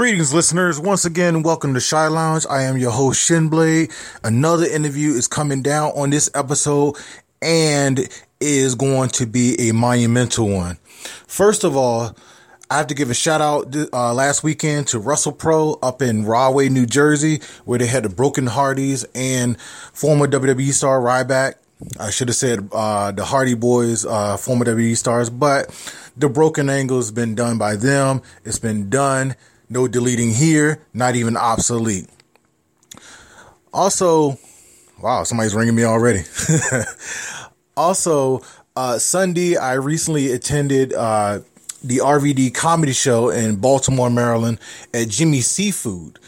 [0.00, 0.80] Greetings, listeners.
[0.80, 2.46] Once again, welcome to Shy Lounge.
[2.48, 3.92] I am your host, Shinblade.
[4.24, 6.96] Another interview is coming down on this episode
[7.42, 8.08] and
[8.40, 10.78] is going to be a monumental one.
[11.26, 12.16] First of all,
[12.70, 16.24] I have to give a shout out uh, last weekend to Russell Pro up in
[16.24, 21.56] Rahway, New Jersey, where they had the Broken Hardys and former WWE star Ryback.
[21.98, 25.68] I should have said uh, the Hardy Boys, uh, former WWE stars, but
[26.16, 28.22] the Broken Angle's been done by them.
[28.46, 29.36] It's been done.
[29.72, 32.08] No deleting here, not even obsolete.
[33.72, 34.36] Also,
[35.00, 36.24] wow, somebody's ringing me already.
[37.76, 38.42] also,
[38.74, 41.38] uh, Sunday, I recently attended uh,
[41.84, 44.58] the RVD comedy show in Baltimore, Maryland
[44.92, 46.18] at Jimmy Seafood.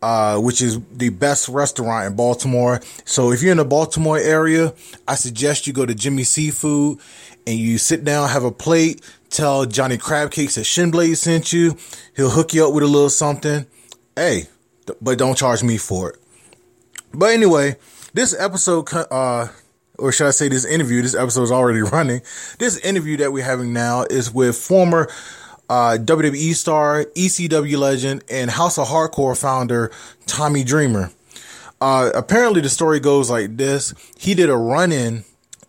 [0.00, 2.80] Uh, which is the best restaurant in Baltimore.
[3.04, 4.72] So if you're in the Baltimore area,
[5.08, 7.00] I suggest you go to Jimmy Seafood
[7.48, 11.76] and you sit down, have a plate, tell Johnny Crabcakes that Shinblade sent you.
[12.16, 13.66] He'll hook you up with a little something.
[14.16, 14.44] Hey,
[15.00, 16.16] but don't charge me for it.
[17.12, 17.76] But anyway,
[18.14, 19.48] this episode, uh,
[19.98, 22.22] or should I say this interview, this episode is already running.
[22.58, 25.08] This interview that we're having now is with former
[25.68, 29.90] uh, WWE star, ECW legend, and House of Hardcore founder
[30.26, 31.12] Tommy Dreamer.
[31.80, 35.24] Uh, apparently, the story goes like this: He did a run-in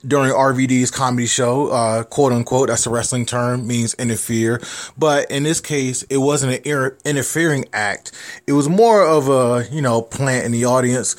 [0.05, 2.69] during RVD's comedy show, uh, quote unquote.
[2.69, 4.61] That's a wrestling term, means interfere.
[4.97, 8.11] But in this case, it wasn't an inter- interfering act.
[8.47, 11.15] It was more of a you know plant in the audience,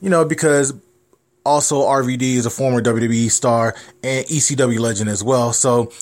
[0.00, 0.72] you know, because
[1.44, 5.52] also RVD is a former WWE star and ECW legend as well.
[5.52, 5.92] So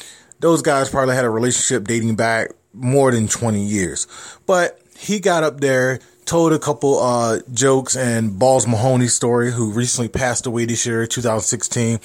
[0.41, 4.07] those guys probably had a relationship dating back more than 20 years.
[4.47, 9.71] But he got up there, told a couple uh, jokes and Balls Mahoney story, who
[9.73, 12.01] recently passed away this year, 2016.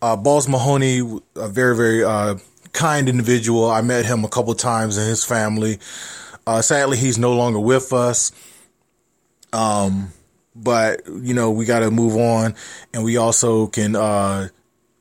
[0.00, 1.00] Uh, Balls Mahoney,
[1.36, 2.36] a very, very uh,
[2.72, 3.70] kind individual.
[3.70, 5.78] I met him a couple times and his family.
[6.46, 8.32] Uh, sadly, he's no longer with us.
[9.52, 10.12] Um,
[10.54, 12.54] but you know, we got to move on,
[12.92, 14.48] and we also can uh,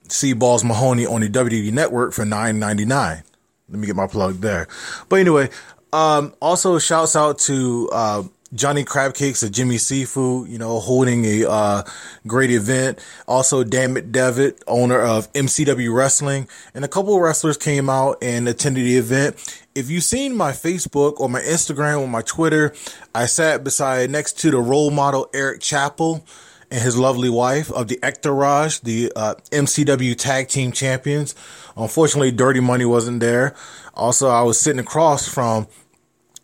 [0.08, 3.24] see Balls Mahoney on the WWE network for nine ninety nine.
[3.70, 4.68] Let me get my plug there.
[5.10, 5.50] But anyway,
[5.94, 8.24] um, also shouts out to uh,
[8.54, 11.84] Johnny Crab Cakes at Jimmy Seafood, you know, holding a uh,
[12.28, 13.00] great event.
[13.28, 18.50] Also, Dan McDevitt, owner of MCW Wrestling, and a couple of wrestlers came out and
[18.50, 19.64] attended the event.
[19.74, 22.74] If you've seen my Facebook or my Instagram or my Twitter,
[23.16, 26.26] I sat beside next to the role model Eric Chappell
[26.70, 31.36] and his lovely wife of the Entourage, the uh, MCW Tag Team Champions.
[31.78, 33.56] Unfortunately, Dirty Money wasn't there.
[33.94, 35.68] Also, I was sitting across from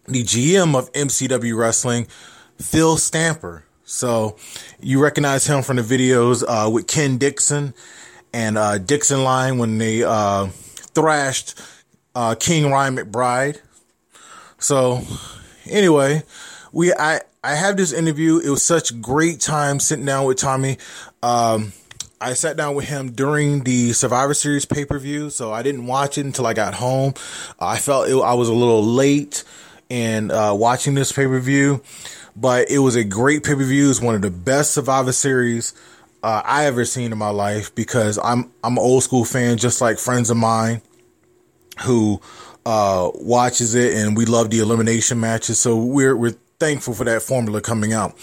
[0.08, 2.08] the GM of MCW Wrestling,
[2.58, 3.66] Phil Stamper.
[3.84, 4.38] So
[4.80, 7.74] you recognize him from the videos uh, with Ken Dixon
[8.34, 11.60] and uh, Dixon Line when they uh, thrashed
[12.16, 13.60] uh, King Ryan McBride.
[14.60, 15.02] So
[15.70, 16.24] anyway,
[16.72, 18.40] we I I have this interview.
[18.40, 20.78] It was such great time sitting down with Tommy.
[21.22, 21.74] Um,
[22.20, 25.86] I sat down with him during the Survivor Series pay per view, so I didn't
[25.86, 27.14] watch it until I got home.
[27.60, 29.44] I felt it, I was a little late
[29.90, 31.82] in uh, watching this pay per view,
[32.36, 33.90] but it was a great pay per view.
[33.90, 35.74] It's one of the best Survivor Series
[36.24, 39.82] uh, I ever seen in my life because I'm I'm an old school fan, just
[39.82, 40.82] like friends of mine
[41.86, 42.22] who
[42.66, 45.60] uh, watches it, and we love the elimination matches.
[45.60, 48.16] So we're we're thankful for that formula coming out.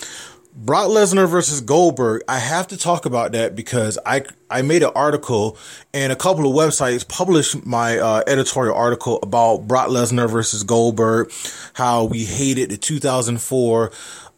[0.56, 2.22] Brock Lesnar versus Goldberg.
[2.28, 5.58] I have to talk about that because I I made an article
[5.92, 11.32] and a couple of websites published my uh, editorial article about Brock Lesnar versus Goldberg,
[11.72, 13.90] how we hated the 2004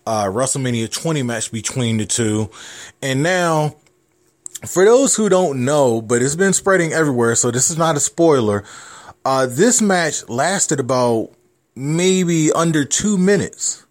[0.07, 2.51] uh, WrestleMania 20 match between the two,
[3.03, 3.77] and now
[4.67, 8.01] for those who don't know, but it's been spreading everywhere, so this is not a
[8.01, 8.65] spoiler.
[9.27, 11.31] Uh, this match lasted about
[11.75, 13.85] maybe under two minutes.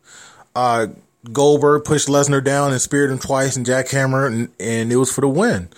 [0.56, 0.88] Uh,
[1.32, 5.22] Goldberg pushed Lesnar down and speared him twice and jackhammer, and, and it was for
[5.22, 5.70] the win.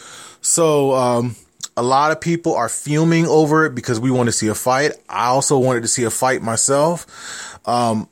[0.41, 1.35] So, um,
[1.75, 4.94] a lot of people are fuming over it because we want to see a fight.
[5.07, 7.59] I also wanted to see a fight myself.
[7.67, 8.09] Um,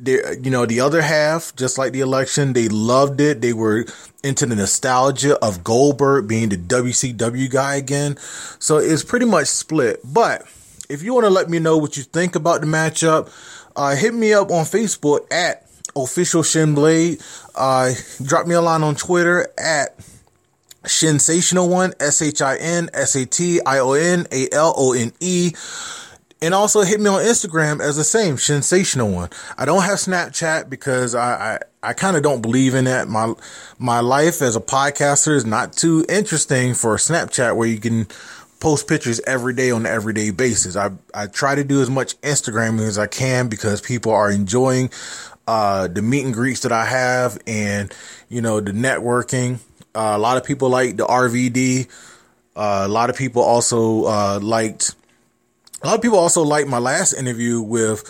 [0.00, 3.40] you know, the other half, just like the election, they loved it.
[3.40, 3.84] They were
[4.22, 8.16] into the nostalgia of Goldberg being the WCW guy again.
[8.60, 10.00] So it's pretty much split.
[10.04, 10.42] But
[10.88, 13.32] if you want to let me know what you think about the matchup,
[13.74, 15.67] uh, hit me up on Facebook at
[16.04, 17.20] official Shin Blade.
[17.54, 17.92] Uh,
[18.22, 19.96] drop me a line on Twitter at
[20.84, 24.92] Shinsational One S H I N S A T I O N A L O
[24.92, 25.52] N E,
[26.40, 29.30] And also hit me on Instagram as the same shinsational one.
[29.56, 31.58] I don't have Snapchat because I, I,
[31.90, 33.08] I kind of don't believe in that.
[33.08, 33.34] My,
[33.78, 38.06] my life as a podcaster is not too interesting for Snapchat where you can
[38.60, 40.76] post pictures every day on an everyday basis.
[40.76, 44.90] I, I try to do as much Instagramming as I can because people are enjoying
[45.48, 47.92] uh, the meet and greets that I have and,
[48.28, 49.60] you know, the networking.
[49.94, 51.88] Uh, a lot of people like the RVD.
[52.54, 54.94] Uh, a lot of people also uh, liked,
[55.82, 58.04] a lot of people also liked my last interview with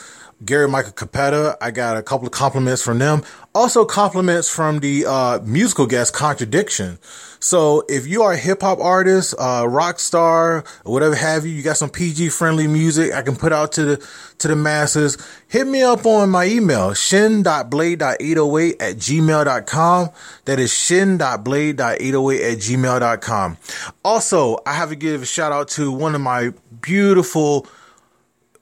[0.45, 1.57] Gary Michael Cappetta.
[1.61, 3.23] I got a couple of compliments from them.
[3.59, 6.97] Also compliments from the uh, musical guest Contradiction.
[7.41, 11.65] So if you are a hip hop artist, uh, rock star, whatever have you, you
[11.65, 14.09] got some PG friendly music I can put out to the,
[14.39, 15.19] to the masses,
[15.49, 20.11] hit me up on my email, shin.blade.808 at gmail.com.
[20.45, 23.57] That is shin.blade.808 at gmail.com.
[24.05, 27.67] Also, I have to give a shout out to one of my beautiful,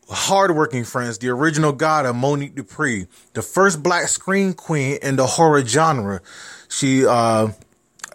[0.08, 5.26] hardworking friends, the original god of Monique Dupree, the first black screen queen in the
[5.26, 6.20] horror genre.
[6.68, 7.48] She, uh,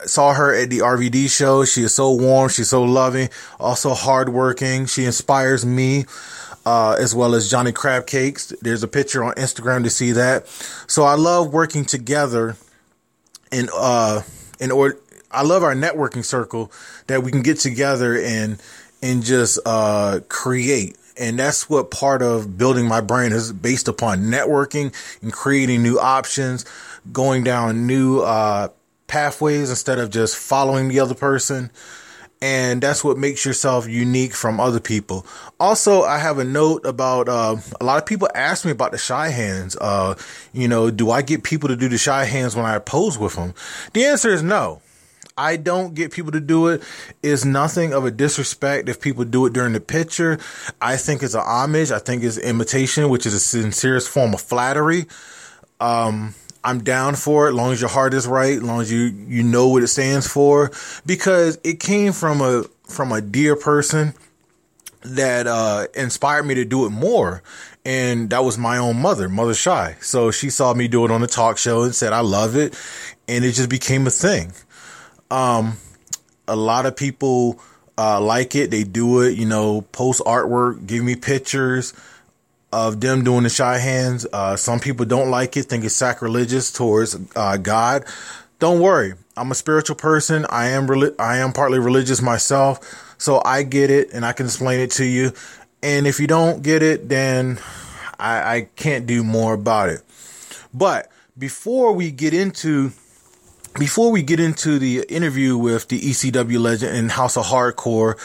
[0.05, 1.65] saw her at the RVD show.
[1.65, 2.49] She is so warm.
[2.49, 3.29] She's so loving,
[3.59, 4.85] also hardworking.
[4.85, 6.05] She inspires me,
[6.65, 8.53] uh, as well as Johnny Crab Cakes.
[8.61, 10.47] There's a picture on Instagram to see that.
[10.88, 12.55] So I love working together
[13.51, 14.21] in, uh,
[14.59, 14.97] in order,
[15.31, 16.71] I love our networking circle
[17.07, 18.61] that we can get together and,
[19.01, 20.97] and just, uh, create.
[21.21, 24.91] And that's what part of building my brain is based upon networking
[25.21, 26.65] and creating new options,
[27.13, 28.69] going down new, uh,
[29.06, 31.69] pathways instead of just following the other person.
[32.41, 35.27] And that's what makes yourself unique from other people.
[35.59, 38.97] Also, I have a note about uh, a lot of people ask me about the
[38.97, 39.77] shy hands.
[39.79, 40.15] Uh,
[40.51, 43.35] you know, do I get people to do the shy hands when I pose with
[43.35, 43.53] them?
[43.94, 44.81] The answer is no.
[45.41, 46.79] I don't get people to do.
[47.23, 50.38] It's nothing of a disrespect if people do it during the picture.
[50.79, 51.89] I think it's an homage.
[51.89, 55.07] I think it's imitation, which is a sincerest form of flattery.
[55.79, 58.91] Um, I'm down for it, as long as your heart is right, as long as
[58.91, 60.71] you you know what it stands for,
[61.07, 64.13] because it came from a from a dear person
[65.03, 67.41] that uh, inspired me to do it more,
[67.83, 69.95] and that was my own mother, Mother Shy.
[70.01, 72.77] So she saw me do it on a talk show and said I love it,
[73.27, 74.53] and it just became a thing.
[75.31, 75.78] Um,
[76.48, 77.60] a lot of people
[77.98, 81.94] uh, like it; they do it, you know, post artwork, give me pictures
[82.72, 84.25] of them doing the shy hands.
[84.31, 88.06] Uh, some people don't like it, think it's sacrilegious towards uh, God.
[88.60, 90.45] Don't worry, I'm a spiritual person.
[90.50, 90.88] I am
[91.18, 95.06] I am partly religious myself, so I get it and I can explain it to
[95.06, 95.34] you.
[95.81, 97.60] And if you don't get it, then
[98.19, 100.01] I, I can't do more about it.
[100.74, 102.92] But before we get into
[103.77, 108.18] before we get into the interview with the ECW legend and House of Hardcore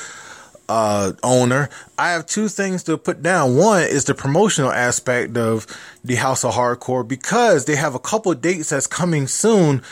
[0.69, 3.56] uh, owner, I have two things to put down.
[3.56, 5.66] One is the promotional aspect of
[6.04, 9.82] the House of Hardcore because they have a couple dates that's coming soon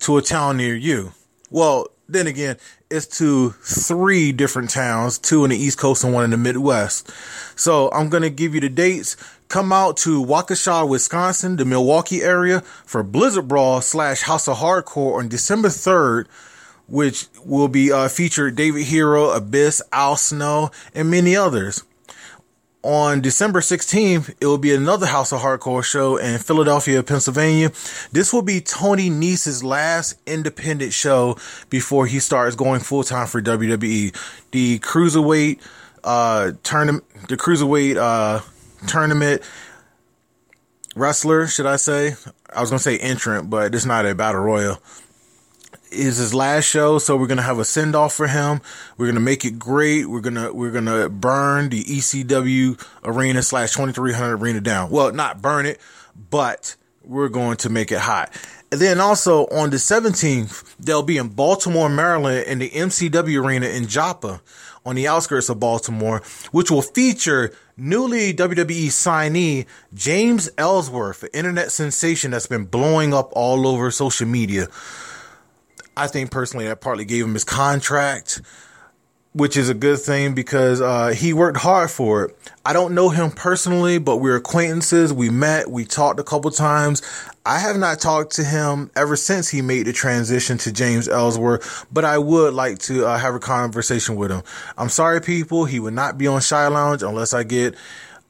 [0.00, 1.12] to a town near you.
[1.50, 2.56] Well, then again,
[2.90, 7.10] it's to three different towns, two in the East Coast and one in the Midwest.
[7.56, 9.16] So I'm going to give you the dates.
[9.50, 15.18] Come out to Waukesha, Wisconsin, the Milwaukee area for Blizzard Brawl slash House of Hardcore
[15.18, 16.26] on December 3rd
[16.86, 21.84] which will be uh, featured David Hero, Abyss, Al Snow, and many others.
[22.82, 27.70] On December 16th, it will be another House of Hardcore show in Philadelphia, Pennsylvania.
[28.10, 31.36] This will be Tony Nese's last independent show
[31.68, 34.16] before he starts going full time for WWE.
[34.50, 35.60] The cruiserweight
[36.02, 38.40] uh, tournament, the cruiserweight uh,
[38.86, 39.42] tournament
[40.94, 42.14] wrestler, should I say?
[42.52, 44.80] I was gonna say entrant, but it's not a battle royal
[45.90, 48.60] is his last show, so we're gonna have a send off for him.
[48.96, 50.06] We're gonna make it great.
[50.06, 54.90] We're gonna we're gonna burn the ECW arena slash twenty three hundred arena down.
[54.90, 55.80] Well, not burn it,
[56.30, 58.32] but we're going to make it hot.
[58.70, 63.66] And then also on the seventeenth, they'll be in Baltimore, Maryland, in the MCW arena
[63.66, 64.40] in Joppa,
[64.84, 66.22] on the outskirts of Baltimore,
[66.52, 73.30] which will feature newly WWE signee James Ellsworth, an internet sensation that's been blowing up
[73.32, 74.68] all over social media.
[75.96, 78.40] I think personally that partly gave him his contract,
[79.32, 82.36] which is a good thing because uh, he worked hard for it.
[82.64, 85.12] I don't know him personally, but we're acquaintances.
[85.12, 87.00] We met, we talked a couple times.
[87.46, 91.86] I have not talked to him ever since he made the transition to James Ellsworth,
[91.92, 94.42] but I would like to uh, have a conversation with him.
[94.76, 95.64] I'm sorry, people.
[95.64, 97.76] He would not be on Shy Lounge unless I get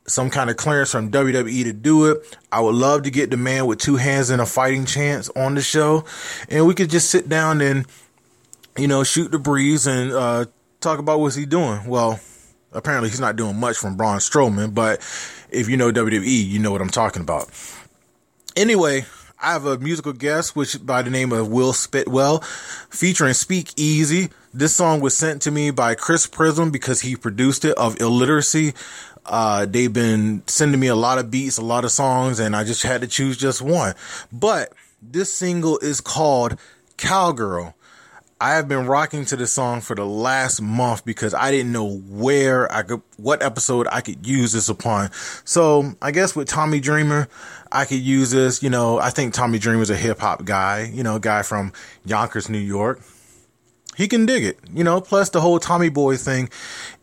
[0.06, 2.38] some kind of clearance from WWE to do it.
[2.52, 5.54] I would love to get the man with two hands and a fighting chance on
[5.54, 6.04] the show,
[6.48, 7.86] and we could just sit down and
[8.76, 10.44] you know shoot the breeze and uh,
[10.80, 11.86] talk about what's he doing.
[11.86, 12.20] Well,
[12.72, 15.00] apparently he's not doing much from Braun Strowman, but
[15.50, 17.48] if you know WWE, you know what I'm talking about.
[18.56, 19.04] Anyway,
[19.40, 22.40] I have a musical guest, which by the name of Will Spitwell,
[22.90, 24.30] featuring Speak Easy.
[24.52, 28.74] This song was sent to me by Chris Prism because he produced it of illiteracy.
[29.24, 32.64] Uh, they've been sending me a lot of beats, a lot of songs, and I
[32.64, 33.94] just had to choose just one.
[34.32, 36.58] But this single is called
[36.96, 37.74] Cowgirl.
[38.40, 41.98] I have been rocking to this song for the last month because I didn't know
[41.98, 45.10] where I could, what episode I could use this upon.
[45.44, 47.28] So I guess with Tommy Dreamer,
[47.70, 48.62] I could use this.
[48.62, 51.74] You know, I think Tommy Dreamer's a hip hop guy, you know, guy from
[52.06, 53.02] Yonkers, New York.
[53.94, 56.48] He can dig it, you know, plus the whole Tommy Boy thing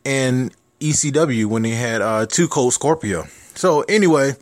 [0.04, 3.26] and ECW when they had uh, Two Cold Scorpio.
[3.54, 4.34] So anyway,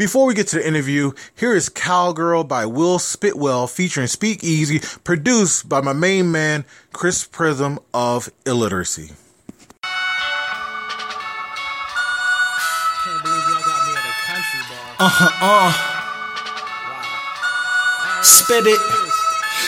[0.00, 4.80] before we get to the interview, here is Cowgirl by Will Spitwell featuring Speak Easy,
[5.04, 6.64] produced by my main man,
[6.94, 9.10] Chris Prism of Illiteracy.
[9.82, 9.92] Can't
[13.22, 14.96] believe y'all got me at a country bar.
[15.00, 15.68] Uh huh, uh.
[18.16, 18.22] Wow.
[18.22, 18.80] Spit it.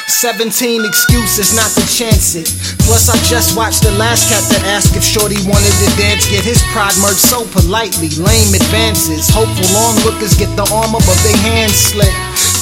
[0.09, 2.49] 17 excuses not to chance it.
[2.85, 6.27] Plus, I just watched the last cat that asked if Shorty wanted to dance.
[6.29, 8.11] Get his pride merged so politely.
[8.19, 9.31] Lame advances.
[9.31, 12.12] Hopeful onlookers get the arm above their hands slit.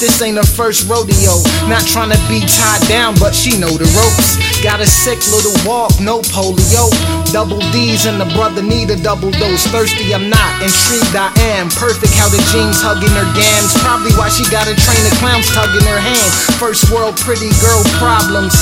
[0.01, 1.41] This ain't her first rodeo.
[1.69, 4.37] Not trying to be tied down, but she know the ropes.
[4.65, 6.89] Got a sick little walk, no polio.
[7.33, 9.65] Double D's and the brother need a double dose.
[9.69, 10.53] Thirsty, I'm not.
[10.61, 11.69] Intrigued, I am.
[11.73, 13.73] Perfect how the jeans hugging her gams.
[13.81, 16.31] Probably why she got a train of clowns tugging her hand.
[16.61, 18.53] First world pretty girl problems.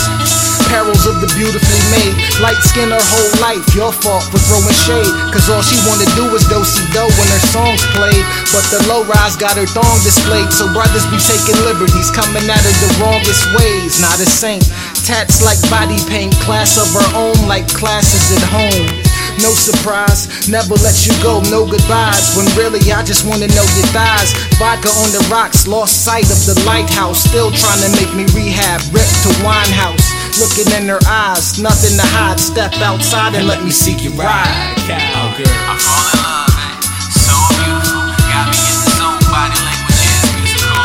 [1.28, 2.14] Of beautifully made.
[2.40, 3.60] Light skin her whole life.
[3.74, 5.12] Your fault for throwing shade.
[5.28, 8.24] Cause all she wanna do is do see do when her songs played.
[8.48, 10.52] But the low rise got her thong displayed.
[10.52, 12.10] So brothers be taking liberties.
[12.10, 14.00] Coming at her the wrongest ways.
[14.00, 14.64] Not a saint.
[15.04, 16.32] Tats like body paint.
[16.44, 19.08] Class of her own like classes at home.
[19.38, 22.34] No surprise, never let you go, no goodbyes.
[22.34, 24.34] When really I just wanna know your thighs.
[24.58, 27.22] Vodka on the rocks, lost sight of the lighthouse.
[27.22, 30.17] Still trying to make me rehab, ripped to Winehouse.
[30.38, 32.38] Looking in her eyes, nothing to hide.
[32.38, 34.46] Step outside and let me see you ride.
[34.86, 35.50] Cowgirl.
[35.50, 36.78] I fall in love, eh?
[37.10, 38.06] So beautiful.
[38.30, 39.18] Got me in the zone.
[39.34, 40.78] Body language is musical.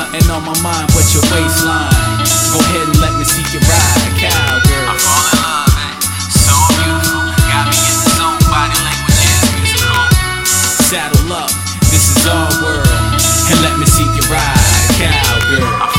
[0.00, 2.24] Nothing on my mind but your waistline.
[2.56, 4.88] Go ahead and let me see you ride, cowgirl.
[4.88, 5.92] I fall in love, eh?
[6.32, 7.36] So beautiful.
[7.44, 8.40] Got me in the zone.
[8.48, 10.08] Body language is musical.
[10.88, 11.52] Saddle up,
[11.92, 13.12] this is our world.
[13.52, 15.93] And let me see you ride, cowgirl.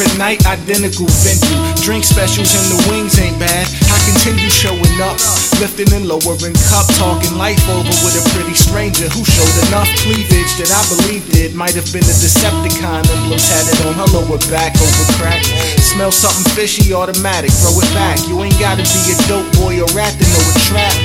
[0.00, 1.60] Different night, identical venue.
[1.84, 3.68] Drink specials and the wings ain't bad.
[3.92, 5.20] I continue showing up,
[5.60, 10.56] lifting and lowering cup, talking life over with a pretty stranger who showed enough cleavage
[10.56, 14.72] that I believed it might have been a Decepticon emblem tatted on her lower back
[14.80, 15.44] over crack.
[15.84, 18.16] Smell something fishy, automatic, throw it back.
[18.24, 20.96] You ain't gotta be a dope boy or rat to know a trap.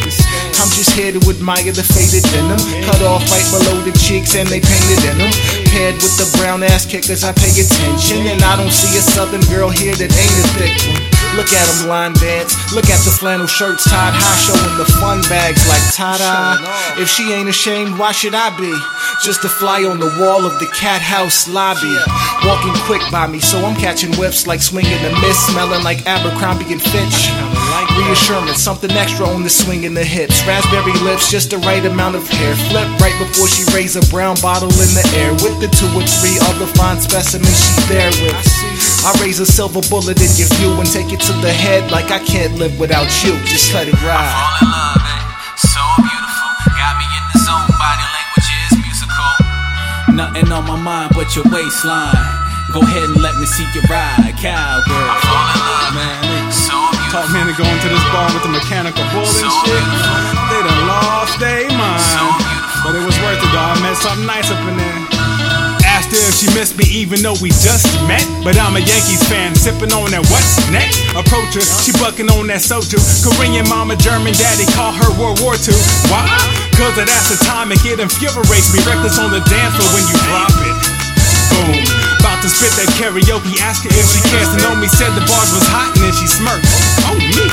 [0.56, 2.64] I'm just here to admire the faded denim.
[2.88, 5.65] Cut off right below the cheeks and they painted in them.
[5.76, 8.24] Paired with the brown ass kickers, I pay attention.
[8.32, 11.04] And I don't see a southern girl here that ain't a thick one.
[11.36, 12.56] Look at them line dance.
[12.72, 16.64] Look at the flannel shirts tied high, showing the fun bags like ta-da.
[16.96, 18.72] If she ain't ashamed, why should I be?
[19.24, 21.96] Just a fly on the wall of the cat house lobby.
[22.46, 26.72] Walking quick by me, so I'm catching whiffs like swinging a miss, smelling like Abercrombie
[26.72, 27.32] and Fitch.
[27.98, 30.46] Reassurance, something extra on the swing in the hips.
[30.46, 32.56] Raspberry lips, just the right amount of hair.
[32.70, 35.32] Flip right before she raise a brown bottle in the air.
[35.42, 38.36] With the two or three other fine specimens she's there with.
[39.06, 42.12] I raise a silver bullet in your view and take it to the head like
[42.12, 43.38] I can't live without you.
[43.46, 45.05] Just let it ride.
[50.36, 52.12] Nothing on my mind but your waistline.
[52.76, 54.84] Go ahead and let me see you ride, cowgirl.
[54.92, 56.76] I fall in love, Man, So
[57.08, 57.40] Taught beautiful.
[57.40, 59.80] me to go into this bar with the mechanical bull and So shit.
[60.52, 62.04] They done lost their So mind.
[62.04, 62.84] beautiful.
[62.84, 63.64] But it was worth it though.
[63.64, 65.00] I met something nice up in there.
[65.96, 68.20] Asked her if she missed me even though we just met.
[68.44, 71.00] But I'm a Yankees fan, sipping on that what's next?
[71.16, 73.00] Approach her, she bucking on that soju.
[73.24, 75.72] Korean mama, German daddy, call her World War II.
[76.12, 76.28] Why?
[76.76, 78.84] Cause that's the time it get infuriates me.
[78.84, 80.76] Reckless on the dance floor when you drop it.
[81.56, 81.80] Boom.
[82.20, 84.92] About to spit that karaoke, ask her if she cares to know me.
[84.92, 86.68] Said the bars was hot and then she smirked.
[87.08, 87.48] Oh, me.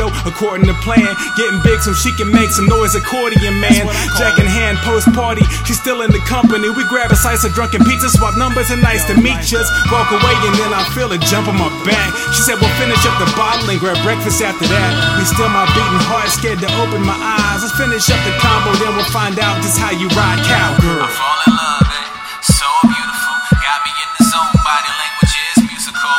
[0.00, 1.12] Here go, according to plan.
[1.36, 3.84] Getting big so she can make some noise, accordion man.
[4.16, 5.44] Jack in hand, post party.
[5.68, 6.72] She's still in the company.
[6.72, 9.68] We grab a slice of drunken pizza, swap numbers, and nice to meet us.
[9.92, 12.16] Walk away, and then I feel a jump on my back.
[12.32, 14.90] She said, We'll finish up the bottle and grab breakfast after that.
[15.20, 17.60] We still my beating heart, scared to open my eyes.
[17.60, 21.04] Let's finish up the combo, then we'll find out just how you ride cowgirl.
[21.04, 22.08] I fall in love, eh?
[22.40, 23.36] So beautiful.
[23.52, 24.54] Got me in the zone.
[24.64, 26.16] Body language is musical.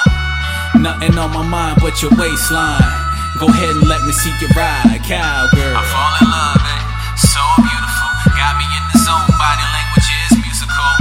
[0.85, 3.10] Nothing on on my mind but your waistline.
[3.41, 5.73] Go ahead and let me see you ride, cowgirl.
[5.73, 6.81] I fall in love, eh?
[7.17, 8.09] So beautiful.
[8.37, 9.25] Got me in the zone.
[9.33, 10.93] Body language is musical.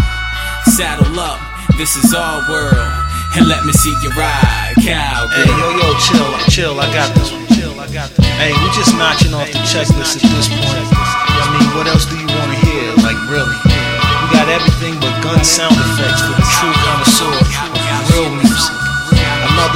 [0.72, 1.36] Saddle up,
[1.76, 2.80] this is our world.
[3.36, 5.36] And let me see you ride, cowgirl.
[5.36, 6.74] Hey, yo, yo, chill, chill.
[6.80, 7.44] I got this one.
[7.52, 8.24] Chill, I got this.
[8.24, 8.40] one.
[8.40, 10.88] Hey, we're just notching off the checklist at this point.
[10.96, 12.88] I mean, what else do you want to hear?
[13.04, 13.52] Like, really?
[13.68, 17.39] We got everything but gun sound effects for the true connoisseur of real music.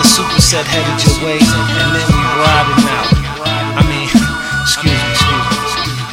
[0.04, 3.08] Another superset headed your way, and then we riding out.
[3.72, 5.40] I mean, excuse me, excuse me.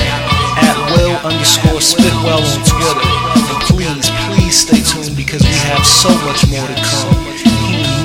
[0.59, 3.07] At Will underscore Spitwell on Twitter.
[3.47, 7.24] And please, please stay tuned because we have so much more to come.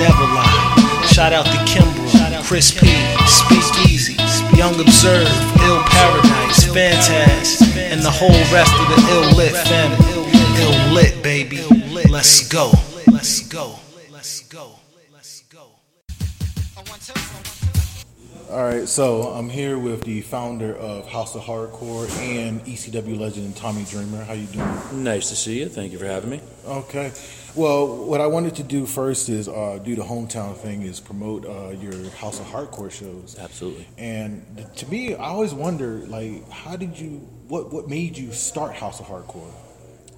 [0.00, 1.04] Never lied.
[1.12, 2.86] Shout out to Kimbrough, Chris P,
[3.26, 4.14] Speak Easy,
[4.56, 5.28] Young Observe,
[5.60, 10.30] Ill Paradise, Fantas, and the whole rest of the Ill Lit family.
[10.62, 11.62] Ill Lit, baby.
[12.08, 12.72] Let's go.
[13.12, 13.78] Let's go.
[14.10, 14.79] Let's go.
[18.50, 23.54] All right, so I'm here with the founder of House of Hardcore and ECW legend
[23.54, 24.24] Tommy Dreamer.
[24.24, 25.04] How you doing?
[25.04, 25.68] Nice to see you.
[25.68, 26.40] Thank you for having me.
[26.66, 27.12] Okay.
[27.54, 31.46] Well, what I wanted to do first is uh, do the hometown thing, is promote
[31.46, 33.38] uh, your House of Hardcore shows.
[33.38, 33.86] Absolutely.
[33.98, 37.18] And to me, I always wonder, like, how did you?
[37.46, 39.52] What what made you start House of Hardcore?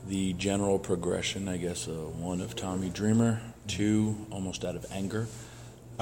[0.09, 5.29] The general progression, I guess, uh, one of Tommy Dreamer, two almost out of anger,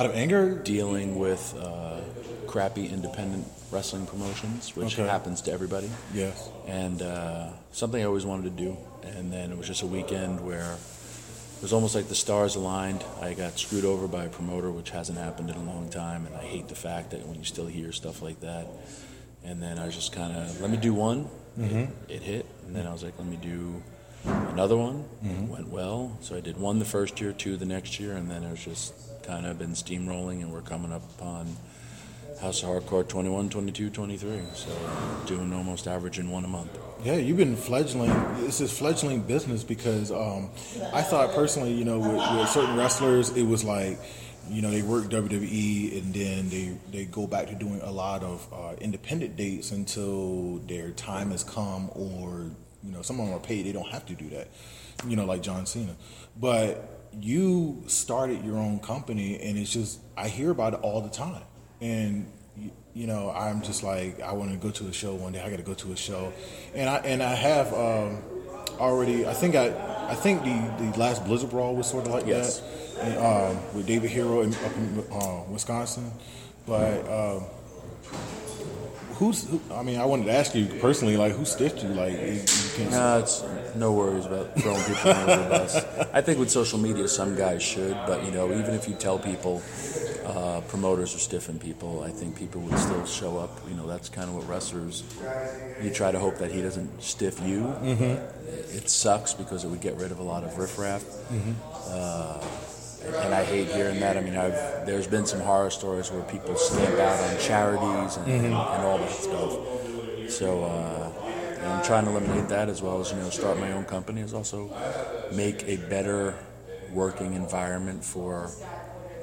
[0.00, 0.54] Out of anger?
[0.54, 2.00] dealing with uh,
[2.47, 5.06] crappy independent wrestling promotions, which Okay.
[5.06, 6.49] happens to everybody, Yes.
[6.67, 8.78] and uh, something I always wanted to do.
[9.02, 13.04] And then it was just a weekend where it was almost like the stars aligned.
[13.21, 16.34] I got screwed over by a promoter, which hasn't happened in a long time, and
[16.34, 18.69] I hate the fact that when you still hear stuff like that.
[19.45, 21.28] And then I was just kind of, let me do one.
[21.58, 23.82] It, it hit, and then I was like, let me do
[24.25, 25.04] another one.
[25.23, 28.30] It went well, so I did one the first year, two the next year, and
[28.30, 31.56] then it was just kind of been steamrolling, and we're coming up on
[32.41, 34.41] House of Hardcore 21, 22, 23.
[34.54, 34.71] So
[35.26, 36.78] doing almost averaging one a month.
[37.04, 38.11] Yeah, you've been fledgling.
[38.41, 40.50] This is fledgling business because um,
[40.95, 43.99] I thought personally, you know, with, with certain wrestlers, it was like,
[44.49, 48.23] you know, they work WWE and then they they go back to doing a lot
[48.23, 52.50] of uh, independent dates until their time has come, or
[52.83, 53.67] you know, some of them are paid.
[53.67, 54.49] They don't have to do that.
[55.06, 55.95] You know, like John Cena,
[56.39, 61.08] but you started your own company, and it's just I hear about it all the
[61.10, 61.42] time,
[61.80, 62.30] and
[62.92, 65.40] you know, I'm just like, I want to go to a show one day.
[65.40, 66.32] I got to go to a show,
[66.75, 68.18] and I and I have um,
[68.78, 69.26] already.
[69.26, 69.68] I think I,
[70.10, 72.60] I think the the last Blizzard Brawl was sort of like Yes.
[72.60, 73.18] that, and,
[73.56, 76.10] um, with David Hero in, up in uh, Wisconsin.
[76.66, 77.44] But um,
[79.14, 79.49] who's?
[79.49, 81.88] Who, I mean, I wanted to ask you personally, like, who stiffed you?
[81.90, 82.42] Like, you, you
[82.76, 82.90] can't.
[82.90, 83.42] No, it's
[83.75, 85.76] no worries about throwing people under the bus.
[86.13, 89.19] I think with social media, some guys should, but you know, even if you tell
[89.19, 89.63] people
[90.26, 93.50] uh, promoters are stiffing people, I think people would still show up.
[93.69, 95.02] You know, that's kind of what wrestlers.
[95.83, 97.61] You try to hope that he doesn't stiff you.
[97.63, 98.76] Mm-hmm.
[98.76, 101.04] It sucks because it would get rid of a lot of riffraff.
[101.89, 102.41] Uh,
[103.25, 104.17] and I hate hearing that.
[104.17, 108.47] I mean, I've there's been some horror stories where people stamp out on charities and,
[108.47, 110.30] and all that stuff.
[110.30, 111.09] So uh,
[111.60, 114.20] and I'm trying to eliminate that as well as you know start my own company.
[114.20, 114.70] Is also
[115.32, 116.34] make a better
[116.92, 118.50] working environment for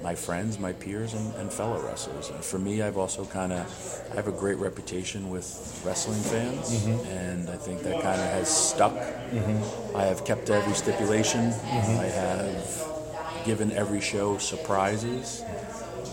[0.03, 2.29] my friends, my peers, and, and fellow wrestlers.
[2.29, 6.71] And for me, I've also kind of I have a great reputation with wrestling fans,
[6.71, 7.07] mm-hmm.
[7.07, 8.93] and I think that kind of has stuck.
[8.93, 9.97] Mm-hmm.
[9.97, 11.51] I have kept every stipulation.
[11.51, 11.99] Mm-hmm.
[11.99, 15.43] I have given every show surprises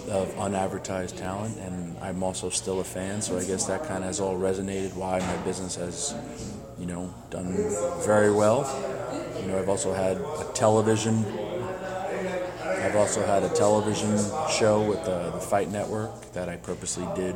[0.09, 3.23] of unadvertised talent, and I'm also still a fan.
[3.23, 4.95] So I guess that kind of has all resonated.
[4.95, 6.15] Why my business has,
[6.79, 7.53] you know, done
[8.05, 8.65] very well.
[9.41, 11.25] You know, I've also had a television.
[12.65, 14.17] I've also had a television
[14.51, 17.35] show with the, the Fight Network that I purposely did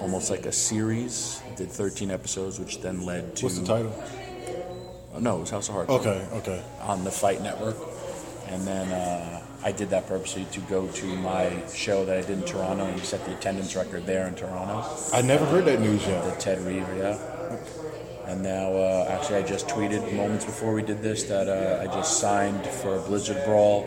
[0.00, 1.42] almost like a series.
[1.56, 3.46] Did 13 episodes, which then led to.
[3.46, 3.92] What's the title?
[5.14, 6.62] Oh, no, it was House of Hardcore Okay, okay.
[6.82, 7.76] on the Fight Network,
[8.46, 12.38] and then uh, I did that purposely to go to my show that I did
[12.38, 14.84] in Toronto and set the attendance record there in Toronto.
[15.12, 16.24] I never heard that news yet.
[16.24, 16.40] The.
[16.40, 17.18] Ted Reeve, yeah.
[18.26, 21.86] And now, uh, actually, I just tweeted moments before we did this that uh, I
[21.94, 23.86] just signed for Blizzard Brawl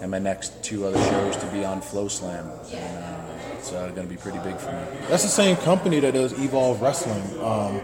[0.00, 2.72] and my next two other shows to be on FloSlam.
[2.72, 3.18] And, uh,
[3.54, 5.06] it's uh, going to be pretty big for me.
[5.08, 7.22] That's the same company that does Evolve Wrestling.
[7.42, 7.80] Um,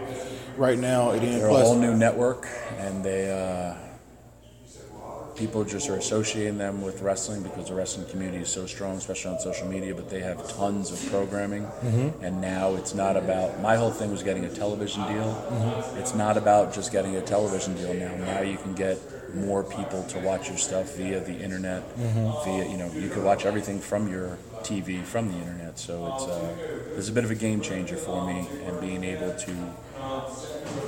[0.55, 3.75] right now, it is a whole new network, and they uh,
[5.35, 9.31] people just are associating them with wrestling because the wrestling community is so strong, especially
[9.31, 9.93] on social media.
[9.93, 12.23] But they have tons of programming, mm-hmm.
[12.23, 13.59] and now it's not about.
[13.61, 15.33] My whole thing was getting a television deal.
[15.33, 15.97] Mm-hmm.
[15.99, 18.15] It's not about just getting a television deal now.
[18.15, 18.97] Now you can get
[19.35, 21.83] more people to watch your stuff via the internet.
[21.97, 22.49] Mm-hmm.
[22.49, 25.77] Via you know you could watch everything from your TV from the internet.
[25.77, 29.33] So it's uh, it's a bit of a game changer for me, and being able
[29.33, 29.55] to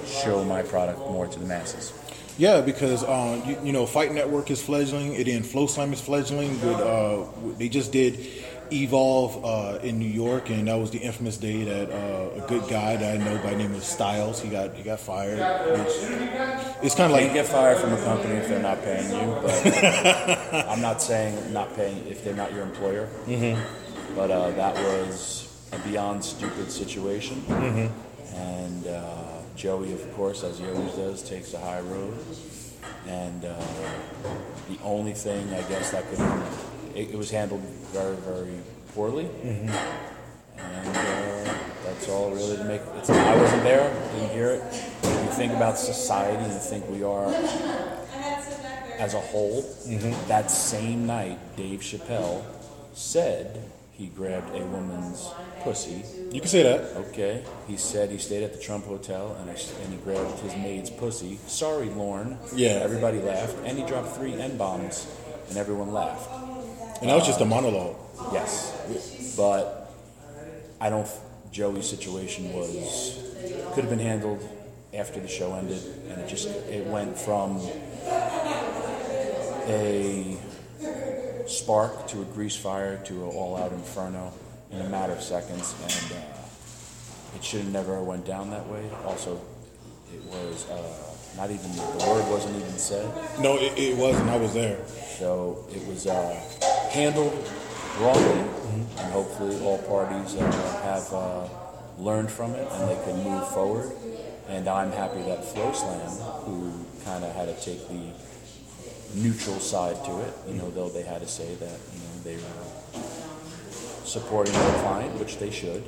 [0.05, 1.93] show my product more to the masses.
[2.37, 6.51] Yeah, because uh, you, you know, Fight Network is fledgling, and then FloSlam is fledgling.
[6.61, 7.25] With, uh,
[7.57, 8.19] they just did
[8.71, 12.67] Evolve uh, in New York, and that was the infamous day that uh, a good
[12.69, 15.39] guy that I know by name of Styles he got he got fired.
[15.39, 15.93] Which,
[16.83, 19.35] it's kind of like you get fired from a company if they're not paying you.
[19.41, 23.07] But I'm not saying not paying if they're not your employer.
[23.25, 24.15] Mm-hmm.
[24.15, 27.41] But uh, that was a beyond stupid situation.
[27.43, 28.35] Mm-hmm.
[28.35, 32.15] And uh, Joey, of course, as he always does, takes the high road.
[33.07, 33.55] And uh,
[34.69, 36.19] the only thing I guess that could
[36.95, 38.59] it, it was handled very very
[38.93, 39.27] poorly.
[39.43, 42.81] And uh, that's all really to make.
[42.97, 44.61] It's, I wasn't there, didn't hear it.
[45.01, 47.25] When you think about society and think we are
[48.99, 49.61] as a whole,
[50.27, 52.43] that same night, Dave Chappelle
[52.93, 53.63] said
[53.97, 55.27] he grabbed a woman's
[55.63, 56.03] pussy.
[56.31, 56.95] you can say that.
[57.07, 60.55] Okay, he said he stayed at the Trump Hotel and, I, and he grabbed his
[60.55, 61.39] maid's pussy.
[61.47, 62.37] Sorry, Lorne.
[62.55, 62.79] Yeah.
[62.83, 65.07] Everybody laughed, and he dropped three n bombs,
[65.49, 66.29] and everyone laughed.
[67.01, 67.95] And that was just a monologue.
[68.31, 69.91] Yes, but
[70.79, 71.07] I don't.
[71.51, 73.17] Joey's situation was
[73.73, 74.47] could have been handled
[74.93, 77.59] after the show ended, and it just it went from
[79.67, 80.36] a
[81.47, 84.31] spark to a grease fire to an all-out inferno
[84.71, 88.89] in a matter of seconds, and uh, it should have never went down that way.
[89.05, 89.39] Also,
[90.13, 93.09] it was uh, not even the word wasn't even said.
[93.39, 94.29] No, it, it wasn't.
[94.29, 94.85] I was there.
[94.87, 96.33] So it was uh,
[96.91, 97.33] handled
[97.99, 100.51] wrongly, and hopefully all parties uh,
[100.83, 101.47] have uh,
[101.97, 103.91] learned from it and they can move forward.
[104.47, 106.71] And I'm happy that FloSlam, who
[107.03, 108.11] kind of had to take the
[109.15, 112.35] neutral side to it, you know, though they had to say that you know they
[112.35, 113.01] were
[114.05, 115.83] supporting their client, which they should.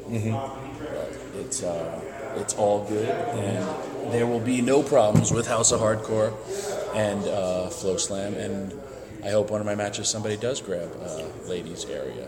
[0.80, 2.02] But it's uh,
[2.38, 6.34] it's all good, and there will be no problems with House of Hardcore
[6.96, 8.36] and uh, FloSlam.
[8.38, 8.74] And
[9.24, 12.26] I hope one of my matches somebody does grab uh, ladies' area,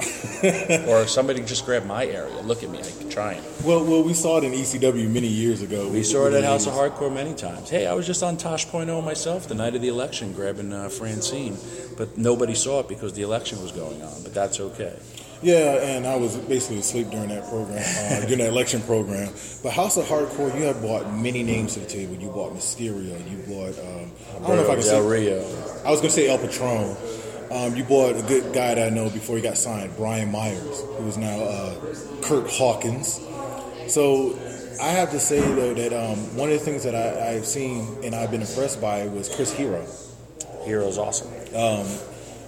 [0.89, 2.41] or somebody just grab my area.
[2.41, 3.41] Look at me, I'm trying.
[3.63, 5.88] Well, well, we saw it in ECW many years ago.
[5.89, 7.69] We saw it at House of Hardcore many times.
[7.69, 11.58] Hey, I was just on Tosh.0 myself the night of the election grabbing uh, Francine,
[11.97, 14.23] but nobody saw it because the election was going on.
[14.23, 14.97] But that's okay.
[15.41, 19.34] Yeah, and I was basically asleep during that program, uh, during that election program.
[19.63, 22.15] But House of Hardcore, you have brought many names to the table.
[22.15, 23.17] You brought Mysterio.
[23.30, 24.12] You brought um,
[24.43, 25.08] I don't know if I can Del say.
[25.08, 25.39] Rio.
[25.84, 26.95] I was gonna say El Patron.
[27.51, 30.84] Um, you brought a good guy that I know before he got signed, Brian Myers,
[30.97, 31.75] who is now uh,
[32.21, 33.19] Curt Hawkins.
[33.88, 34.38] So
[34.82, 37.97] I have to say though that um, one of the things that I, I've seen
[38.04, 39.86] and I've been impressed by was Chris Hero.
[40.63, 41.30] Hero's awesome.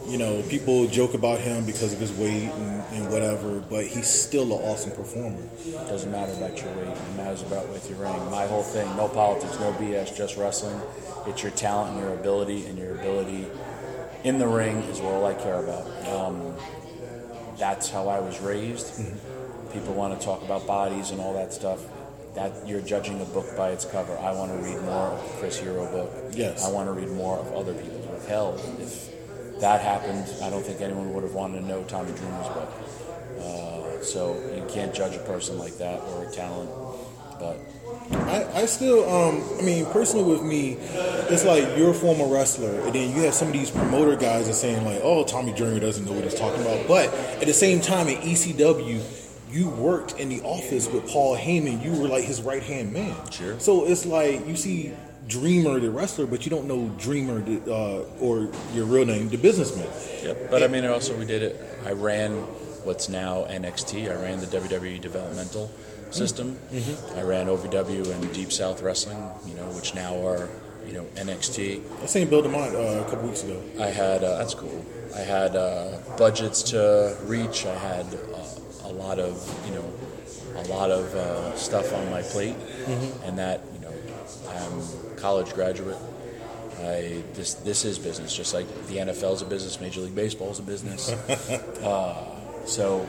[0.07, 4.07] You know, people joke about him because of his weight and, and whatever, but he's
[4.07, 5.41] still an awesome performer.
[5.65, 6.87] It doesn't matter about your weight.
[6.87, 8.13] It matters about with your ring.
[8.29, 10.79] My whole thing, no politics, no BS, just wrestling.
[11.25, 13.47] It's your talent and your ability, and your ability
[14.23, 15.87] in the ring is all I care about.
[16.07, 16.53] Um,
[17.57, 19.01] that's how I was raised.
[19.71, 21.79] People want to talk about bodies and all that stuff.
[22.35, 24.17] That you're judging a book by its cover.
[24.17, 26.11] I want to read more of Chris Hero book.
[26.33, 26.65] Yes.
[26.65, 28.25] I want to read more of other people's book.
[28.27, 29.12] Hell, if
[29.63, 32.69] that happened, I don't think anyone would have wanted to know Tommy Dreamer's book.
[33.39, 36.69] Uh, so you can't judge a person like that or a talent.
[37.39, 37.57] But
[38.27, 40.73] I, I still, um, I mean, personally with me,
[41.29, 44.47] it's like you're a former wrestler, and then you have some of these promoter guys
[44.47, 47.53] that saying like, "Oh, Tommy Dreamer doesn't know what he's talking about," but at the
[47.53, 49.01] same time, at ECW,
[49.49, 51.81] you worked in the office with Paul Heyman.
[51.83, 53.15] You were like his right hand man.
[53.31, 53.57] Sure.
[53.59, 54.93] So it's like you see
[55.27, 59.37] Dreamer, the wrestler, but you don't know Dreamer, the, uh, or your real name, the
[59.37, 59.87] businessman.
[60.21, 60.51] Yep.
[60.51, 61.61] But I mean, also we did it.
[61.85, 62.31] I ran
[62.83, 64.11] what's now NXT.
[64.11, 65.71] I ran the WWE developmental
[66.11, 66.59] system.
[67.15, 69.29] I ran OVW and Deep South Wrestling.
[69.45, 70.49] You know, which now are
[70.85, 71.81] you know NXT.
[72.01, 73.61] I seen Bill DeMott uh, a couple weeks ago.
[73.79, 74.85] I had uh, that's cool.
[75.15, 77.65] I had uh, budgets to reach.
[77.65, 79.93] I had uh, a lot of you know
[80.55, 82.55] a lot of uh, stuff on my plate,
[83.23, 83.93] and that you know
[84.49, 85.97] I'm college graduate.
[86.79, 90.51] I this this is business, just like the NFL is a business, Major League Baseball
[90.51, 91.11] is a business.
[91.81, 92.99] uh, so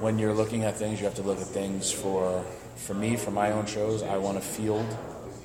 [0.00, 2.42] when you're looking at things, you have to look at things for
[2.76, 4.02] for me for my own shows.
[4.02, 4.86] I want to field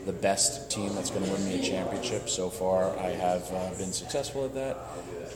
[0.05, 2.29] the best team that's going to win me a championship.
[2.29, 4.77] So far, I have uh, been successful at that.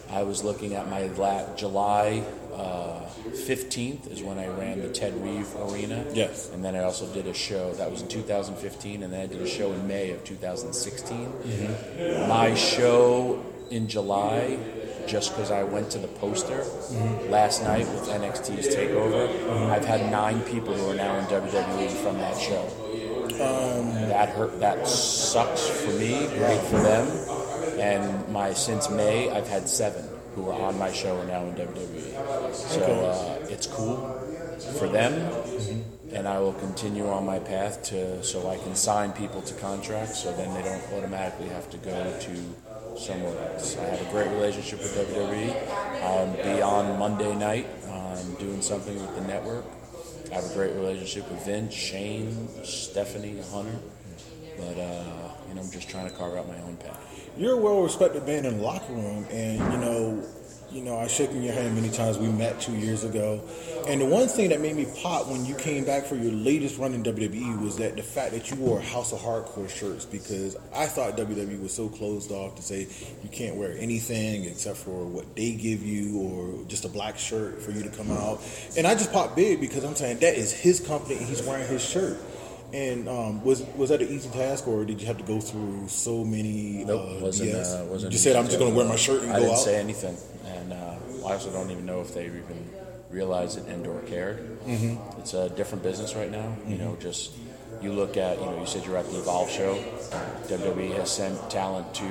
[0.09, 2.23] I was looking at my la- July
[2.55, 6.05] uh, 15th is when I ran the Ted Reeve Arena.
[6.13, 6.49] Yes.
[6.51, 9.41] And then I also did a show that was in 2015, and then I did
[9.41, 11.27] a show in May of 2016.
[11.27, 12.29] Mm-hmm.
[12.29, 14.57] My show in July,
[15.07, 17.29] just because I went to the poster mm-hmm.
[17.29, 19.71] last night with NXT's Takeover, mm-hmm.
[19.71, 22.65] I've had nine people who are now in WWE from that show.
[23.35, 24.59] Um, that hurt.
[24.61, 26.25] That sucks for me.
[26.37, 27.07] Great for them.
[27.79, 31.55] And my since May, I've had seven who are on my show are now in
[31.55, 32.53] WWE.
[32.53, 33.97] So uh, it's cool
[34.77, 35.13] for them,
[36.11, 40.23] and I will continue on my path to so I can sign people to contracts,
[40.23, 43.77] so then they don't automatically have to go to somewhere else.
[43.77, 46.03] I have a great relationship with WWE.
[46.03, 49.65] I'll be on Monday night um, doing something with the network.
[50.31, 53.79] I have a great relationship with Vince, Shane, Stephanie, Hunter,
[54.57, 57.04] but uh, you know I'm just trying to carve out my own path.
[57.37, 60.23] You're a well-respected band in the locker room, and you know,
[60.71, 62.17] you know, I shaken your hand many times.
[62.17, 63.41] We met two years ago,
[63.89, 66.77] and the one thing that made me pop when you came back for your latest
[66.77, 70.55] run in WWE was that the fact that you wore House of Hardcore shirts because
[70.73, 72.87] I thought WWE was so closed off to say
[73.21, 77.61] you can't wear anything except for what they give you or just a black shirt
[77.61, 78.39] for you to come out,
[78.77, 81.67] and I just popped big because I'm saying that is his company and he's wearing
[81.67, 82.17] his shirt.
[82.73, 85.87] And um, was was that an easy task, or did you have to go through
[85.87, 86.83] so many?
[86.83, 87.53] Nope, uh, wasn't.
[87.53, 89.45] Uh, wasn't You said I'm just going to wear my Uh, shirt and I go
[89.45, 92.69] didn't say anything, and uh, I also don't even know if they even
[93.09, 94.39] realized it and or cared.
[94.65, 95.19] Mm-hmm.
[95.19, 96.55] It's a different business right now.
[96.67, 97.31] You know, just
[97.81, 98.39] you look at.
[98.39, 99.75] You know, you said you're at the Evolve show.
[100.47, 102.05] WWE has sent talent to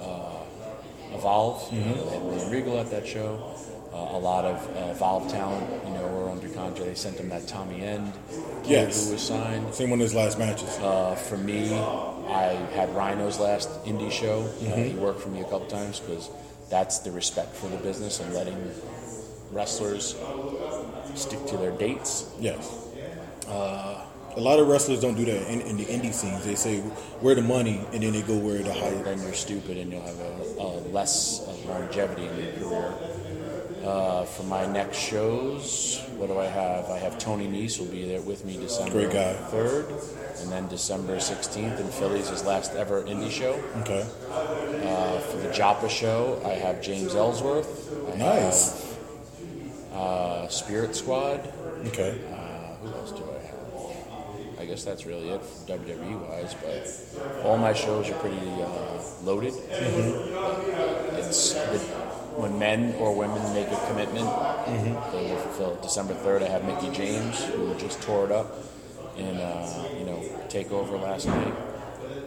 [0.00, 0.42] uh,
[1.14, 1.62] Evolve.
[1.62, 1.76] Mm-hmm.
[1.76, 3.54] You know, they had William Regal at that show.
[3.92, 6.06] Uh, a lot of uh, Evolve talent, you know,
[6.62, 6.86] contract.
[6.86, 8.12] They sent him that Tommy End,
[8.64, 9.06] Yes.
[9.06, 9.74] who was signed.
[9.74, 10.78] Same one as last matches.
[10.78, 14.42] Uh, for me, I had Rhino's last indie show.
[14.60, 16.30] Uh, he worked for me a couple times because
[16.70, 18.56] that's the respect for the business and letting
[19.50, 20.16] wrestlers
[21.14, 22.30] stick to their dates.
[22.40, 22.88] yes.
[24.34, 26.42] a lot of wrestlers don't do that in, in the indie scenes.
[26.44, 26.78] They say
[27.20, 28.90] where the money, and then they go where the high.
[29.02, 32.94] Then you're stupid and you'll have a, a less of longevity in your career.
[33.84, 36.88] Uh, for my next shows, what do I have?
[36.88, 41.80] I have Tony Nese will be there with me December 3rd, and then December 16th
[41.80, 43.60] in Philly's his last ever indie show.
[43.80, 44.02] Okay.
[44.86, 47.92] Uh, for the Joppa show, I have James Ellsworth.
[48.14, 48.72] I Nice.
[49.90, 51.40] have, uh, Spirit Squad.
[51.88, 52.20] Okay.
[52.32, 54.60] Uh, who else do I have?
[54.60, 59.02] I guess that's really it for WWE wise, but all my shows are pretty uh,
[59.24, 59.54] loaded.
[61.18, 64.26] It's the, when men or women make a commitment,
[65.12, 65.82] they will fulfill it.
[65.82, 68.56] December 3rd, I have Mickie James, who just tore it up
[69.16, 71.54] in, uh, you know, Takeover last night.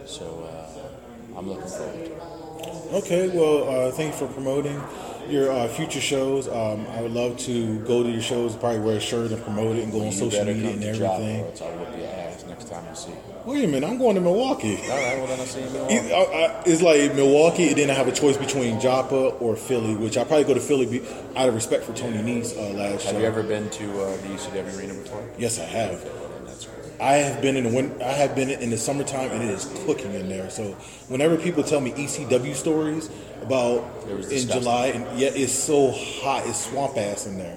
[0.06, 2.94] So uh, I'm looking forward to it.
[2.94, 3.28] Okay.
[3.28, 4.80] Well, uh, thanks for promoting
[5.28, 6.48] your uh, future shows.
[6.48, 9.76] Um, I would love to go to your shows, probably wear a shirt and promote
[9.76, 11.44] it, and go on social media and everything.
[12.56, 13.16] Or else I'll whip your ass next time I see you.
[13.44, 14.76] Wait a minute, I'm going to Milwaukee.
[14.76, 16.12] All right, well then I'll see you in Milwaukee.
[16.12, 19.94] I- I- It's like Milwaukee, and then I have a choice between Joppa or Philly,
[19.94, 21.02] which I probably go to Philly be,
[21.36, 23.18] out of respect for Tony Nese uh, last Have show.
[23.18, 25.22] you ever been to uh, the ECW arena before?
[25.38, 25.92] Yes, I have.
[26.02, 26.74] And that's cool.
[27.00, 29.66] I have been in the win- I have been in the summertime, and it is
[29.84, 30.48] cooking in there.
[30.50, 30.74] So
[31.08, 33.10] whenever people tell me ECW stories
[33.42, 33.84] about
[34.30, 34.48] in.
[34.48, 37.56] July, and yeah, it's so hot, it's swamp ass in there.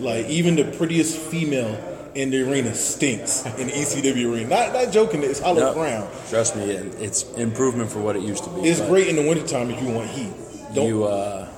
[0.00, 1.76] like even the prettiest female
[2.18, 4.48] in the arena stinks in the ECW arena.
[4.48, 6.10] Not not joking, it's hollow No, ground.
[6.28, 8.62] Trust me, it's improvement for what it used to be.
[8.62, 10.32] It's great in the wintertime if you want heat.
[10.74, 11.48] Don't You, uh,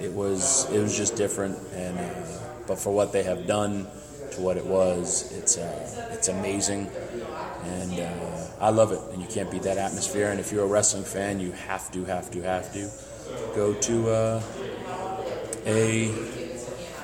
[0.00, 2.04] it was it was just different, and uh,
[2.68, 3.86] but for what they have done
[4.32, 6.88] to what it was, it's uh, it's amazing,
[7.64, 9.00] and uh, I love it.
[9.12, 10.30] And you can't beat that atmosphere.
[10.30, 12.88] And if you're a wrestling fan, you have to, have to, have to
[13.54, 14.42] go to uh,
[15.66, 16.41] a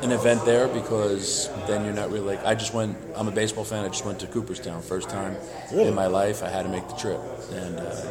[0.03, 2.97] an event there because then you're not really like I just went.
[3.17, 3.85] I'm a baseball fan.
[3.85, 5.37] I just went to Cooperstown first time
[5.73, 5.89] Really?
[5.89, 6.43] in my life.
[6.43, 7.21] I had to make the trip,
[7.53, 8.07] and uh,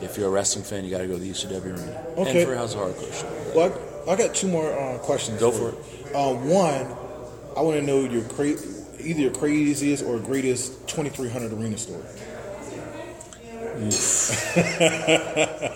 [0.00, 2.40] if you're a wrestling fan, you got to go to the ECW arena Okay.
[2.42, 3.52] and for House of Hardcore show.
[3.54, 3.72] Well,
[4.08, 5.38] I, I got two more uh, questions.
[5.38, 6.16] Go for for you.
[6.16, 6.86] Uh, one,
[7.56, 8.56] I want to know your cra-
[9.00, 12.02] either your craziest or greatest 2300 arena story.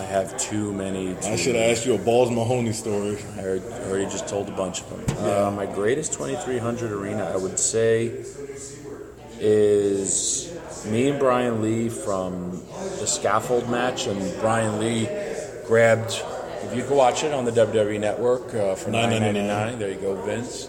[0.00, 1.14] I have too many.
[1.18, 3.18] I should have asked you a Balls Mahoney story.
[3.36, 5.26] I already just told a bunch of them.
[5.26, 8.24] Uh, my greatest 2300 arena, I would say,
[9.38, 12.62] is me and Brian Lee from
[12.98, 15.06] the scaffold match, and Brian Lee
[15.66, 16.22] grabbed.
[16.62, 19.34] If you can watch it on the WWE Network uh, for $9.99.
[19.34, 20.68] $9.99, there you go, Vince.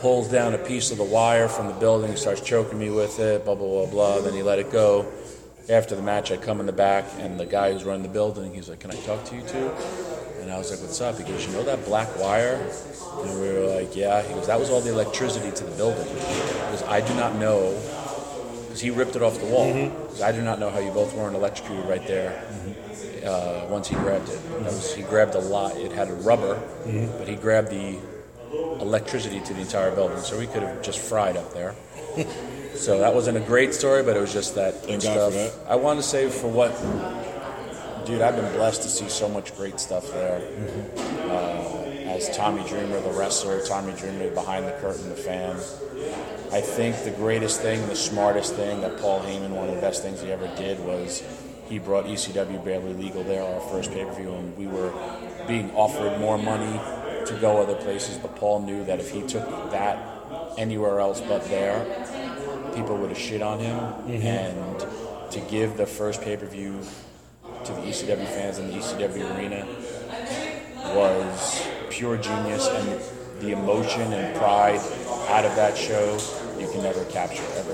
[0.00, 3.44] pulls down a piece of the wire from the building, starts choking me with it,
[3.44, 4.20] blah, blah, blah, blah.
[4.20, 5.10] Then he let it go.
[5.68, 8.52] After the match, I come in the back, and the guy who's running the building,
[8.52, 9.70] he's like, Can I talk to you too?
[10.40, 11.18] And I was like, What's up?
[11.18, 12.54] He goes, You know that black wire?
[13.20, 14.22] And we were like, Yeah.
[14.22, 16.08] He goes, That was all the electricity to the building.
[16.14, 17.78] Because I do not know,
[18.62, 19.72] because he ripped it off the wall.
[19.72, 22.44] Because I do not know how you both weren't electrocuted right there
[23.24, 24.40] uh, once he grabbed it.
[24.62, 25.76] Was, he grabbed a lot.
[25.76, 26.60] It had a rubber,
[27.18, 27.98] but he grabbed the
[28.80, 31.74] electricity to the entire building, so we could have just fried up there.
[32.82, 35.32] so that wasn't a great story, but it was just that Thank God stuff.
[35.32, 35.70] for that.
[35.70, 36.72] I want to say for what,
[38.04, 40.42] dude, I've been blessed to see so much great stuff there.
[41.30, 45.56] Uh, as Tommy Dreamer, the wrestler, Tommy Dreamer behind the curtain, the fan.
[46.52, 50.02] I think the greatest thing, the smartest thing that Paul Heyman, one of the best
[50.02, 51.22] things he ever did was
[51.68, 54.92] he brought ECW Barely Legal there, our first pay per view, and we were
[55.46, 56.80] being offered more money
[57.26, 58.18] to go other places.
[58.18, 59.96] But Paul knew that if he took that
[60.58, 61.86] anywhere else but there,
[62.74, 63.78] people would have shit on him.
[64.10, 64.80] And
[65.30, 66.80] to give the first pay per view
[67.64, 69.66] to the ECW fans in the ECW arena
[70.94, 73.00] was pure genius and
[73.40, 74.80] the emotion and pride
[75.28, 76.18] out of that show
[76.58, 77.72] you can never capture ever.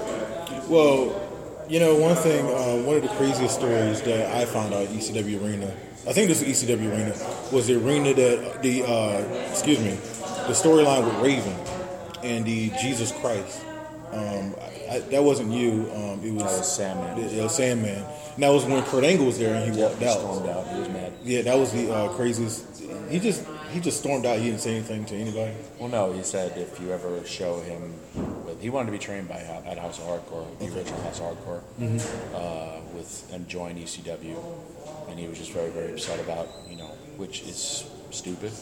[0.68, 1.20] Well,
[1.68, 4.88] you know, one thing, uh, one of the craziest stories that I found out at
[4.88, 5.66] ECW Arena,
[6.06, 7.14] I think this is ECW Arena,
[7.52, 9.90] was the arena that the, uh, excuse me,
[10.46, 11.54] the storyline with Raven
[12.22, 13.62] and the Jesus Christ.
[14.12, 14.55] Um,
[14.90, 15.90] I, that wasn't you.
[15.94, 17.18] Um, it was, That was Sandman.
[17.18, 18.05] It, it was Sandman.
[18.35, 20.18] And that was when Kurt Angle was there and he walked He out.
[20.18, 20.66] stormed out.
[20.68, 21.12] He was mad.
[21.25, 22.64] Yeah, that was the uh, craziest.
[23.11, 24.38] He just he just stormed out.
[24.38, 25.53] He didn't say anything to anybody.
[25.79, 27.92] Well, no, he said if you ever show him,
[28.47, 31.37] with, he wanted to be trained by at House of Hardcore, the original House of
[31.37, 31.62] Hardcore,
[32.35, 34.38] uh, with and join ECW,
[35.09, 36.87] and he was just very, very upset about you know,
[37.18, 38.53] which is stupid,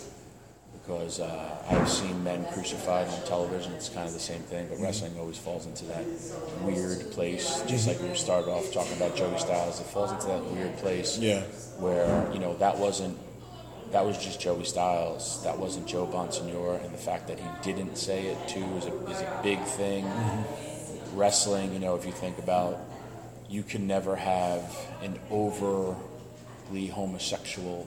[0.87, 3.73] because uh, I've seen men crucified on television.
[3.73, 6.05] It's kind of the same thing, but wrestling always falls into that
[6.63, 7.63] weird place.
[7.67, 11.19] Just like we started off talking about Joey Styles, it falls into that weird place
[11.19, 11.41] Yeah.
[11.81, 13.19] where you know that wasn't
[13.93, 15.43] that was just Joey Styles.
[15.45, 19.11] That wasn't Joe Bonsignore, and the fact that he didn't say it too is a,
[19.11, 20.07] is a big thing.
[21.15, 22.79] Wrestling, you know, if you think about,
[23.49, 27.87] you can never have an overly homosexual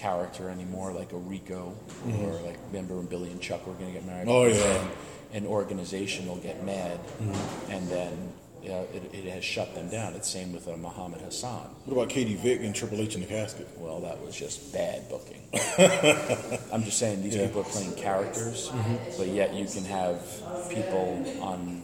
[0.00, 1.74] character anymore, like a Rico,
[2.06, 2.46] or mm-hmm.
[2.46, 4.28] like remember when Billy and Chuck were going to get married.
[4.28, 4.88] Oh, yeah.
[5.32, 7.72] An organization will get mad, mm-hmm.
[7.72, 8.32] and then.
[8.62, 10.12] Yeah, it, it has shut them down.
[10.12, 11.64] It's same with uh, Muhammad Hassan.
[11.86, 13.66] What about Katie Vick and Triple H in the casket?
[13.78, 15.40] Well, that was just bad booking.
[16.70, 17.46] I'm just saying these Yeah.
[17.46, 18.96] people are playing characters, mm-hmm.
[19.16, 20.20] but yet you can have
[20.68, 21.82] people on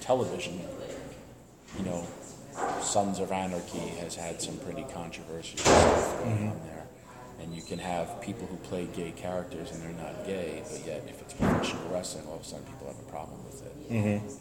[0.00, 0.60] television.
[1.78, 2.04] You know,
[2.82, 6.75] Sons of Anarchy has had some pretty controversial stuff going on there,
[7.40, 11.02] and you can have people who play gay characters and they're not gay, but yet
[11.08, 13.72] if it's professional wrestling, all of a sudden people have a problem with it,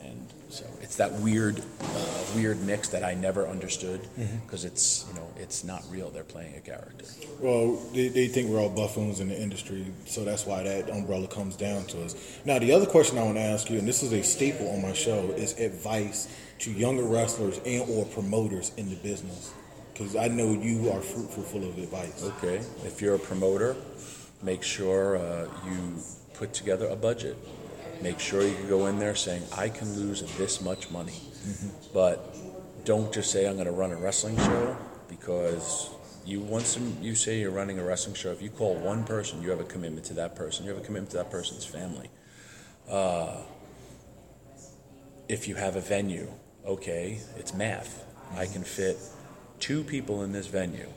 [0.03, 4.01] and so it's that weird, uh, weird mix that I never understood
[4.45, 6.09] because it's you know it's not real.
[6.09, 7.05] They're playing a character.
[7.41, 11.27] Well, they, they think we're all buffoons in the industry, so that's why that umbrella
[11.27, 12.15] comes down to us.
[12.45, 14.81] Now, the other question I want to ask you, and this is a staple on
[14.81, 16.27] my show, is advice
[16.59, 19.51] to younger wrestlers and or promoters in the business,
[19.95, 22.21] because I know you are fruitful, full of advice.
[22.23, 23.77] Okay, if you're a promoter,
[24.43, 25.95] make sure uh, you
[26.33, 27.37] put together a budget.
[28.01, 31.21] Make sure you can go in there saying, I can lose this much money.
[31.93, 32.35] But
[32.83, 34.75] don't just say, I'm going to run a wrestling show
[35.07, 35.89] because
[36.25, 39.49] you once you say you're running a wrestling show, if you call one person, you
[39.49, 40.65] have a commitment to that person.
[40.65, 42.09] You have a commitment to that person's family.
[42.89, 43.37] Uh,
[45.29, 46.29] if you have a venue,
[46.65, 48.03] okay, it's math.
[48.35, 48.97] I can fit
[49.59, 50.89] two people in this venue.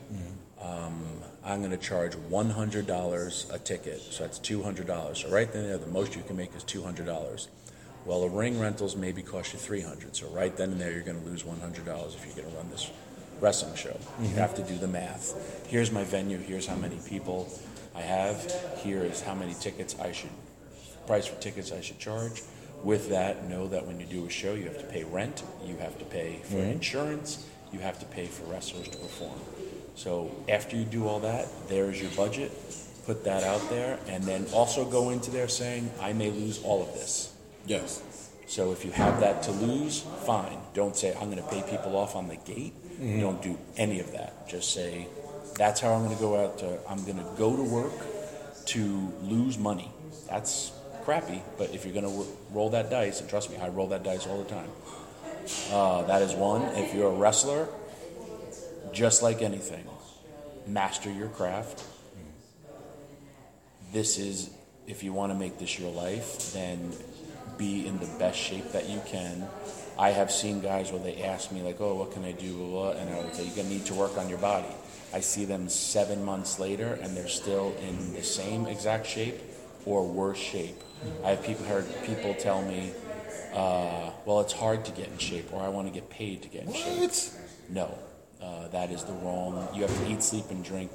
[0.61, 1.05] Um,
[1.45, 5.17] I'm going to charge $100 a ticket, so that's $200.
[5.17, 7.49] So right then and there, the most you can make is $200.
[8.05, 10.17] Well, a ring rentals maybe cost you $300.
[10.17, 12.71] So right then and there, you're going to lose $100 if you're going to run
[12.71, 12.91] this
[13.41, 13.97] wrestling show.
[14.21, 15.67] You have to do the math.
[15.69, 16.39] Here's my venue.
[16.39, 17.49] Here's how many people
[17.95, 18.53] I have.
[18.83, 20.31] Here is how many tickets I should
[21.09, 22.43] price for tickets I should charge.
[22.85, 25.77] With that, know that when you do a show, you have to pay rent, you
[25.79, 29.39] have to pay for insurance, you have to pay for wrestlers to perform.
[29.95, 32.53] So after you do all that, there's your budget.
[33.07, 36.83] Put that out there, and then also go into there saying, I may lose all
[36.83, 37.35] of this.
[37.67, 38.03] Yes.
[38.47, 40.59] So if you have that to lose, fine.
[40.75, 42.75] Don't say I'm going to pay people off on the gate.
[42.93, 43.21] Mm-hmm.
[43.21, 44.49] Don't do any of that.
[44.49, 45.07] Just say
[45.57, 46.79] that's how I'm going to go out to.
[46.89, 47.93] I'm going to go to work
[48.67, 49.91] to lose money.
[50.29, 50.73] That's
[51.05, 51.43] crappy.
[51.57, 54.27] But if you're going to roll that dice, and trust me, I roll that dice
[54.27, 54.71] all the time.
[55.73, 56.63] Uh, that is one.
[56.77, 57.69] If you're a wrestler,
[58.93, 59.87] just like anything,
[60.67, 61.85] master your craft.
[63.93, 64.51] This is
[64.87, 66.93] if you want to make this your life, then
[67.59, 69.47] be in the best shape that you can.
[69.99, 72.67] I have seen guys where they ask me like, "Oh, what can I do?" Blah,
[72.69, 74.75] blah, and I would say, "You're gonna need to work on your body."
[75.13, 79.41] I see them seven months later, and they're still in the same exact shape
[79.87, 80.83] or worse shape.
[81.25, 82.93] I have people heard people tell me,
[83.59, 86.49] uh, "Well, it's hard to get in shape," or "I want to get paid to
[86.49, 87.31] get in shape." What?
[87.69, 87.99] No,
[88.43, 89.69] uh, that is the wrong.
[89.75, 90.91] You have to eat, sleep, and drink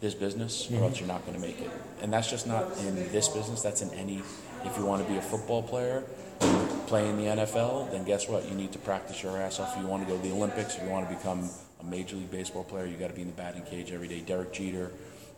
[0.00, 1.70] this business, or else you're not going to make it.
[2.02, 3.62] And that's just not in this business.
[3.62, 4.22] That's in any.
[4.64, 6.02] If you want to be a football player,
[6.86, 8.48] play in the NFL, then guess what?
[8.48, 9.76] You need to practice your ass off.
[9.76, 11.48] If you want to go to the Olympics, if you want to become
[11.80, 14.20] a major league baseball player, you got to be in the batting cage every day.
[14.20, 14.90] Derek Jeter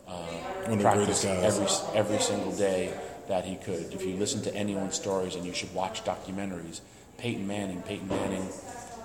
[0.09, 0.11] uh,
[0.65, 1.43] One of the greatest guys.
[1.43, 2.93] every every single day
[3.29, 3.93] that he could.
[3.93, 6.81] If you listen to anyone's stories, and you should watch documentaries,
[7.17, 7.81] Peyton Manning.
[7.83, 8.47] Peyton Manning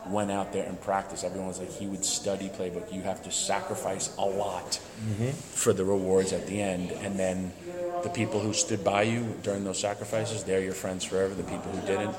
[0.08, 1.24] went out there and practiced.
[1.24, 2.92] Everyone was like, he would study playbook.
[2.92, 4.80] You have to sacrifice a lot
[5.52, 7.52] for the rewards at the end, and then
[8.02, 11.34] the people who stood by you during those sacrifices, they're your friends forever.
[11.34, 12.14] The people who didn't,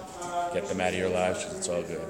[0.53, 1.45] get them out of your lives.
[1.57, 2.01] It's all good.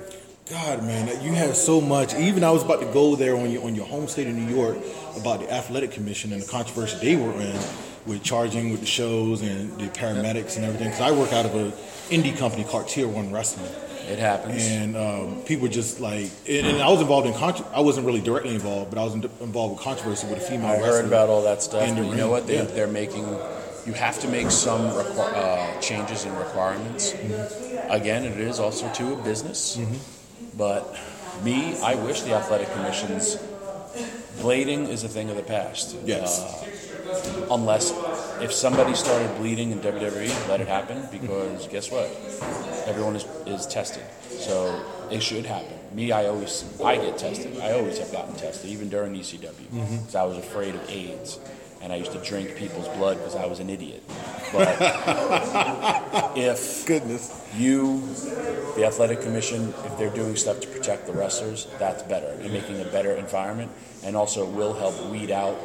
[0.49, 2.13] God, man, you have so much.
[2.13, 4.53] Even I was about to go there on your on your home state of New
[4.53, 4.77] York
[5.17, 7.59] about the athletic commission and the controversy they were in
[8.05, 10.89] with charging with the shows and the paramedics and everything.
[10.89, 11.71] Because I work out of a
[12.13, 13.71] indie company called Tier One Wrestling,
[14.09, 14.63] It happens.
[14.67, 18.21] and um, people just like, and, and I was involved in contro- I wasn't really
[18.21, 20.67] directly involved, but I was in, involved with controversy with a female.
[20.67, 22.45] I heard about all that stuff, but you know what?
[22.47, 22.63] They, Yeah.
[22.65, 23.25] They're making.
[23.87, 27.13] You have to make some requ- uh, changes in requirements.
[27.89, 29.79] Again, it is also to a business.
[30.57, 30.95] But
[31.43, 33.37] me, I wish the athletic commissions.
[34.37, 35.95] Blading is a thing of the past.
[36.05, 36.41] Yes.
[36.41, 36.65] Uh,
[37.51, 37.91] unless
[38.41, 42.05] if somebody started bleeding in WWE, let it happen because guess what?
[42.87, 45.73] Everyone is, is tested, so it should happen.
[45.93, 47.59] Me, I always I get tested.
[47.59, 50.17] I always have gotten tested, even during ECW, because mm-hmm.
[50.17, 51.39] I was afraid of AIDS,
[51.81, 54.03] and I used to drink people's blood because I was an idiot.
[54.51, 54.77] But
[56.37, 57.47] if Goodness.
[57.57, 58.01] you,
[58.75, 62.81] the athletic commission, if they're doing stuff to protect the wrestlers, that's better and making
[62.81, 63.71] a better environment,
[64.03, 65.57] and also will help weed out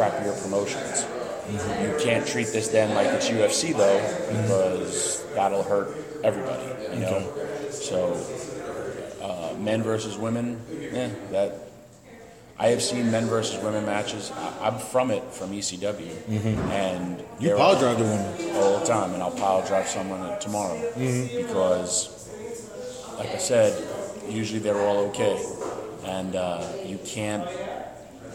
[0.00, 1.06] crappier promotions.
[1.50, 3.98] You can't treat this then like it's UFC though,
[4.42, 5.94] because that'll hurt
[6.24, 6.64] everybody.
[6.94, 7.32] You know,
[7.70, 8.14] so
[9.22, 10.60] uh, men versus women,
[10.92, 11.66] eh, that.
[12.58, 14.30] I have seen men versus women matches.
[14.36, 16.12] I- I'm from it, from ECW,
[16.70, 20.78] and You pile drive the women all the time, and I'll pile drive someone tomorrow
[20.94, 22.28] because,
[23.16, 23.72] like I said,
[24.28, 25.42] usually they're all okay,
[26.04, 27.48] and uh, you can't.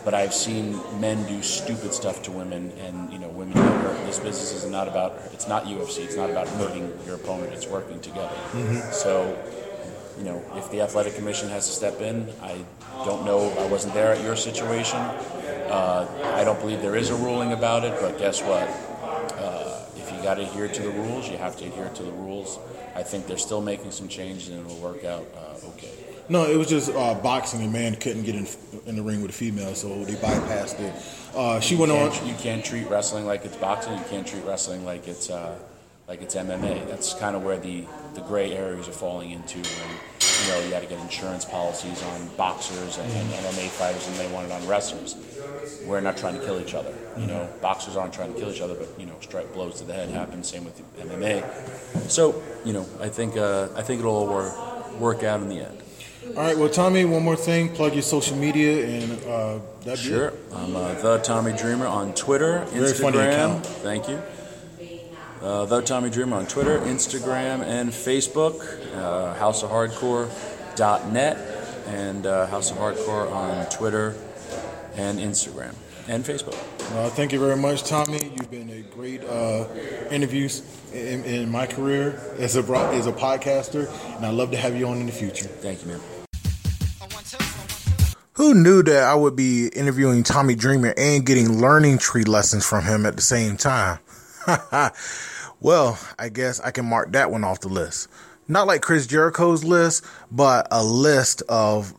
[0.06, 4.06] But I've seen men do stupid stuff to women, and you know, women get hurt.
[4.06, 5.20] This business is not about.
[5.34, 6.06] It's not UFC.
[6.06, 7.52] It's not about hurting your opponent.
[7.54, 8.38] It's working together.
[8.94, 9.36] So,
[10.20, 12.64] you know, if the athletic commission has to step in, I
[13.04, 13.50] don't know.
[13.60, 15.00] I wasn't there at your situation.
[15.00, 18.70] Uh, I don't believe there is a ruling about it, but guess what?
[19.40, 22.12] Uh, if you got to adhere to the rules, you have to adhere to the
[22.12, 22.60] rules.
[22.96, 25.55] I think they're still making some changes, and it'll work out uh.
[26.28, 27.64] No, it was just uh, boxing.
[27.64, 28.48] A man couldn't get in
[28.88, 30.94] in the ring with a female, so they bypassed it.
[31.36, 32.12] Uh, she went You on.
[32.12, 33.94] can't, you can't treat wrestling like it's boxing.
[33.98, 35.58] You can't treat wrestling like it's uh,
[36.08, 36.88] like it's MMA.
[36.88, 37.84] That's kind of where the,
[38.16, 39.58] the gray areas are falling into.
[39.58, 39.66] And
[40.46, 44.16] you know, you got to get insurance policies on boxers and, and MMA fighters, and
[44.18, 45.16] they want it on wrestlers.
[45.86, 46.94] We're not trying to kill each other.
[47.18, 49.84] You know, boxers aren't trying to kill each other, but you know, strike blows to
[49.86, 50.44] the head happen.
[50.44, 52.10] Same with MMA.
[52.10, 55.60] So you know, I think uh, I think it'll all work work out in the
[55.60, 55.82] end.
[56.28, 57.70] All right, well, Tommy, one more thing.
[57.70, 60.30] Plug your social media and uh, that'd be Sure.
[60.30, 60.34] it.
[60.54, 63.62] I'm uh, the Tommy Dreamer on Twitter, Very Instagram.
[63.64, 64.20] Thank you.
[65.42, 68.60] Uh, the Tommy Dreamer on Twitter, Instagram, and Facebook.
[68.96, 71.38] Uh, HouseOfHardcore.net
[71.88, 74.16] and uh, House of Hardcore on Twitter
[74.96, 75.76] and Instagram
[76.08, 76.56] and Facebook.
[76.96, 78.32] Uh, thank you very much, Tommy.
[78.36, 79.68] You've been a great uh,
[80.10, 82.64] interviews in, in my career as a
[82.94, 85.48] as a podcaster, and I'd love to have you on in the future.
[85.48, 86.00] Thank you, man.
[88.36, 92.84] Who knew that I would be interviewing Tommy Dreamer and getting learning tree lessons from
[92.84, 94.00] him at the same time?
[95.62, 98.10] well, I guess I can mark that one off the list.
[98.50, 101.94] Not like Chris Jericho's list, but a list of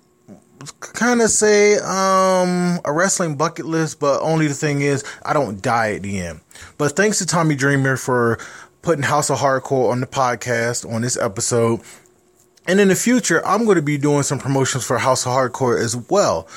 [0.80, 5.62] kind of say um a wrestling bucket list, but only the thing is I don't
[5.62, 6.40] die at the end.
[6.76, 8.38] But thanks to Tommy Dreamer for
[8.82, 11.80] putting House of Hardcore on the podcast on this episode.
[12.68, 15.80] And in the future, I'm going to be doing some promotions for House of Hardcore
[15.80, 16.48] as well.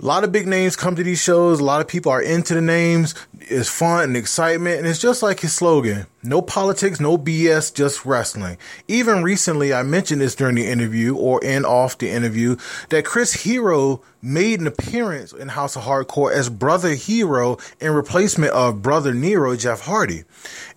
[0.00, 1.58] A lot of big names come to these shows.
[1.58, 3.14] A lot of people are into the names.
[3.40, 8.04] It's fun and excitement, and it's just like his slogan no politics, no BS, just
[8.04, 8.58] wrestling.
[8.88, 12.56] Even recently, I mentioned this during the interview or in off the interview
[12.88, 18.52] that Chris Hero made an appearance in House of Hardcore as Brother Hero in replacement
[18.52, 20.24] of Brother Nero, Jeff Hardy.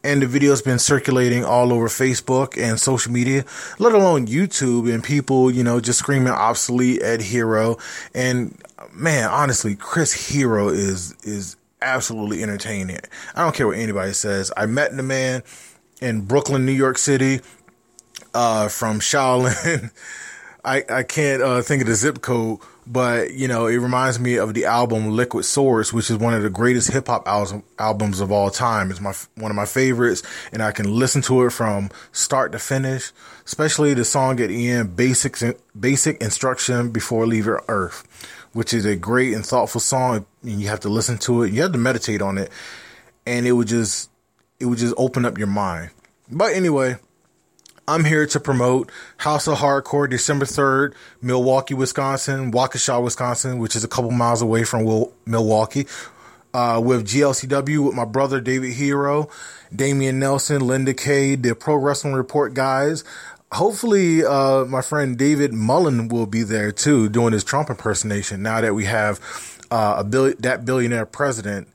[0.04, 3.44] And the video's been circulating all over Facebook and social media,
[3.80, 7.78] let alone YouTube, and people, you know, just screaming obsolete at Hero.
[8.14, 8.62] And
[8.94, 13.00] man, honestly, Chris Hero is, is absolutely entertaining.
[13.36, 14.52] I don't care what anybody says.
[14.56, 15.44] I met the man
[16.02, 17.42] in Brooklyn, New York City,
[18.34, 19.92] uh, from Shaolin.
[20.64, 24.36] I, I can't uh, think of the zip code, but you know, it reminds me
[24.36, 28.20] of the album Liquid Swords, which is one of the greatest hip hop al- albums
[28.20, 28.92] of all time.
[28.92, 30.22] It's my one of my favorites,
[30.52, 33.12] and I can listen to it from start to finish.
[33.44, 35.44] Especially the song at the end, "Basics
[35.80, 38.04] Basic Instruction Before Leaving Earth,"
[38.54, 40.28] which is a great and thoughtful song.
[40.44, 41.54] And you have to listen to it.
[41.54, 42.52] You have to meditate on it,
[43.26, 44.10] and it would just
[44.60, 45.92] it would just open up your mind.
[46.30, 46.96] But anyway.
[47.88, 53.84] I'm here to promote House of Hardcore December 3rd, Milwaukee, Wisconsin, Waukesha, Wisconsin, which is
[53.84, 55.88] a couple miles away from Wil- Milwaukee,
[56.54, 59.30] uh, with GLCW with my brother David Hero,
[59.76, 63.04] Damian Nelson, Linda Kay, the Pro Wrestling Report guys.
[63.52, 68.62] Hopefully, uh, my friend David Mullen will be there too, doing his Trump impersonation now
[68.62, 69.20] that we have
[69.72, 71.68] uh, a bill- that billionaire president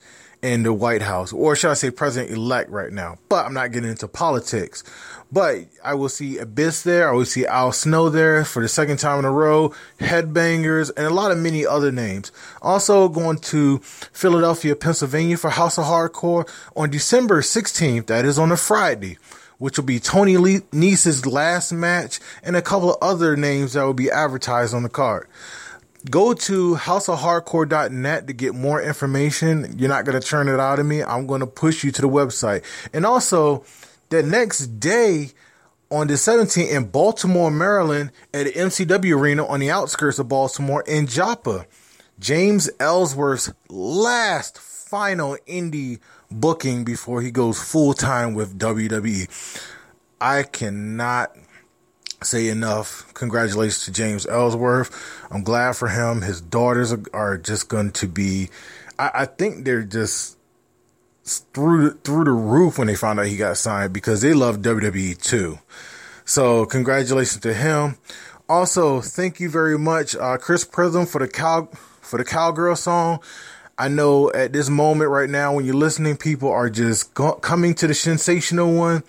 [0.42, 3.18] in the White House, or should I say president elect right now.
[3.28, 4.84] But I'm not getting into politics.
[5.32, 7.09] But I will see Abyss there.
[7.09, 9.74] I will see Al Snow there for the second time in a row.
[9.99, 12.30] Headbangers and a lot of many other names.
[12.62, 18.07] Also going to Philadelphia, Pennsylvania for House of Hardcore on December 16th.
[18.07, 19.18] That is on a Friday.
[19.59, 23.82] Which will be Tony Lee- Nese's last match and a couple of other names that
[23.84, 25.26] will be advertised on the card.
[26.11, 29.74] Go to houseofhardcore.net to get more information.
[29.78, 31.02] You're not going to turn it out of me.
[31.02, 32.62] I'm going to push you to the website.
[32.92, 33.64] And also,
[34.11, 35.30] the next day
[35.90, 40.84] on the 17th in Baltimore, Maryland, at the MCW Arena on the outskirts of Baltimore
[40.86, 41.66] in Joppa,
[42.18, 46.00] James Ellsworth's last final indie
[46.30, 49.28] booking before he goes full time with WWE.
[50.20, 51.36] I cannot
[52.22, 53.12] say enough.
[53.14, 54.90] Congratulations to James Ellsworth.
[55.30, 56.22] I'm glad for him.
[56.22, 58.50] His daughters are, just going to be,
[58.98, 60.38] I, I, think they're just
[61.24, 65.20] through through the roof when they found out he got signed because they love WWE
[65.20, 65.58] too.
[66.24, 67.98] So congratulations to him.
[68.48, 71.68] Also, thank you very much, uh, Chris Prism for the cow
[72.00, 73.20] for the cowgirl song.
[73.78, 77.74] I know at this moment right now, when you're listening, people are just go- coming
[77.74, 79.02] to the shinsational one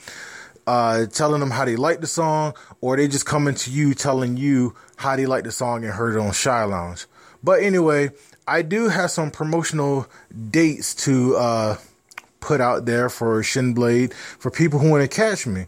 [0.67, 4.37] uh, telling them how they like the song, or they just coming to you telling
[4.37, 7.05] you how they like the song and heard it on Shy Lounge.
[7.41, 8.11] But anyway,
[8.47, 10.07] I do have some promotional
[10.51, 11.77] dates to uh,
[12.41, 15.65] put out there for Shinblade for people who want to catch me.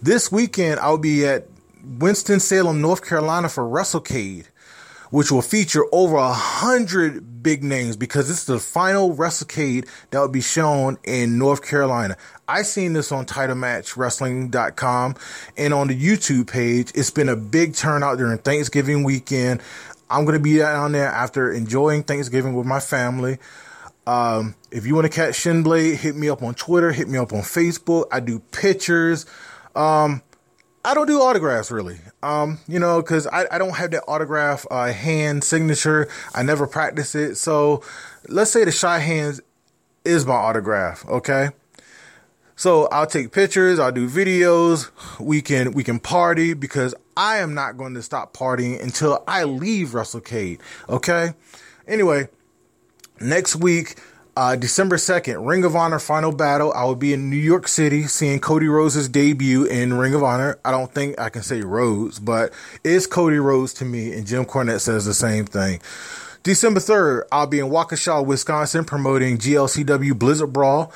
[0.00, 1.46] This weekend, I'll be at
[1.84, 4.46] Winston-Salem, North Carolina for WrestleCade,
[5.10, 10.20] which will feature over a hundred big names because this is the final WrestleCade that
[10.20, 12.16] will be shown in North Carolina.
[12.48, 15.16] I seen this on TitleMatchWrestling.com
[15.56, 16.92] and on the YouTube page.
[16.94, 19.62] It's been a big turnout during Thanksgiving weekend.
[20.10, 23.38] I'm to be down there after enjoying Thanksgiving with my family.
[24.06, 27.32] Um, if you want to catch Shinblade, hit me up on Twitter, hit me up
[27.32, 28.06] on Facebook.
[28.12, 29.26] I do pictures.
[29.74, 30.22] Um,
[30.84, 31.98] I don't do autographs really.
[32.22, 36.08] Um, you know, cause I, I don't have that autograph, uh, hand signature.
[36.34, 37.36] I never practice it.
[37.36, 37.82] So
[38.28, 39.40] let's say the shy hands
[40.04, 41.06] is my autograph.
[41.08, 41.50] Okay.
[42.56, 47.54] So I'll take pictures, I'll do videos, we can we can party because I am
[47.54, 50.60] not going to stop partying until I leave WrestleCade.
[50.88, 51.34] Okay?
[51.86, 52.28] Anyway,
[53.20, 53.96] next week,
[54.36, 56.72] uh, December 2nd, Ring of Honor Final Battle.
[56.72, 60.58] I will be in New York City seeing Cody Rhodes' debut in Ring of Honor.
[60.64, 62.52] I don't think I can say Rhodes, but
[62.82, 65.80] it's Cody Rhodes to me, and Jim Cornette says the same thing.
[66.42, 70.92] December 3rd, I'll be in Waukesha, Wisconsin promoting GLCW Blizzard Brawl.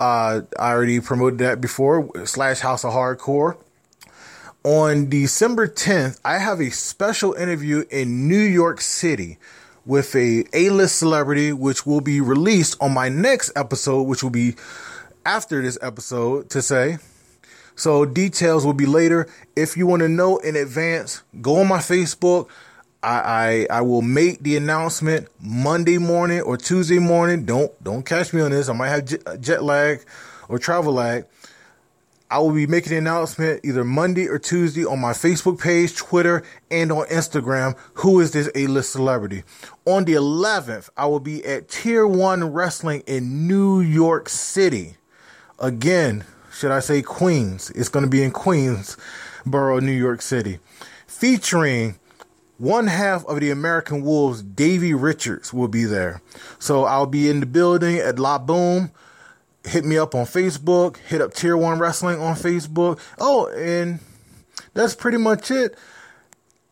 [0.00, 3.58] Uh, I already promoted that before, slash House of Hardcore.
[4.64, 9.38] On December 10th, I have a special interview in New York City
[9.88, 14.54] with a A-list celebrity, which will be released on my next episode, which will be
[15.24, 16.98] after this episode to say.
[17.74, 19.28] So details will be later.
[19.56, 22.48] If you want to know in advance, go on my Facebook.
[23.02, 27.46] I, I I will make the announcement Monday morning or Tuesday morning.
[27.46, 28.68] Don't don't catch me on this.
[28.68, 30.04] I might have jet, uh, jet lag
[30.50, 31.24] or travel lag.
[32.30, 36.42] I will be making an announcement either Monday or Tuesday on my Facebook page, Twitter,
[36.70, 37.74] and on Instagram.
[37.94, 39.44] Who is this A-list celebrity?
[39.86, 44.96] On the 11th, I will be at Tier 1 Wrestling in New York City.
[45.58, 47.70] Again, should I say Queens?
[47.70, 50.58] It's going to be in Queensboro, New York City.
[51.06, 51.98] Featuring
[52.58, 56.20] one half of the American Wolves, Davey Richards, will be there.
[56.58, 58.90] So I'll be in the building at La Boom
[59.68, 62.98] hit me up on Facebook, hit up Tier 1 Wrestling on Facebook.
[63.18, 64.00] Oh, and
[64.74, 65.76] that's pretty much it.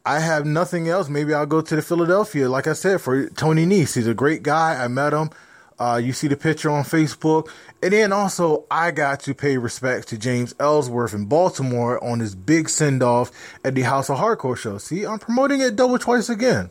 [0.04, 1.08] I have nothing else.
[1.08, 3.96] Maybe I'll go to the Philadelphia, like I said, for Tony Nese.
[3.96, 4.82] He's a great guy.
[4.82, 5.30] I met him.
[5.78, 7.48] Uh, you see the picture on Facebook.
[7.82, 12.34] And then also, I got to pay respect to James Ellsworth in Baltimore on his
[12.34, 13.30] big send off
[13.64, 14.78] at the House of Hardcore show.
[14.78, 16.70] See, I'm promoting it double twice again.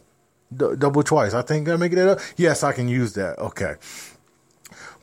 [0.56, 1.34] D- double twice.
[1.34, 2.20] I think I'm making it up.
[2.38, 3.38] Yes, I can use that.
[3.38, 3.76] Okay.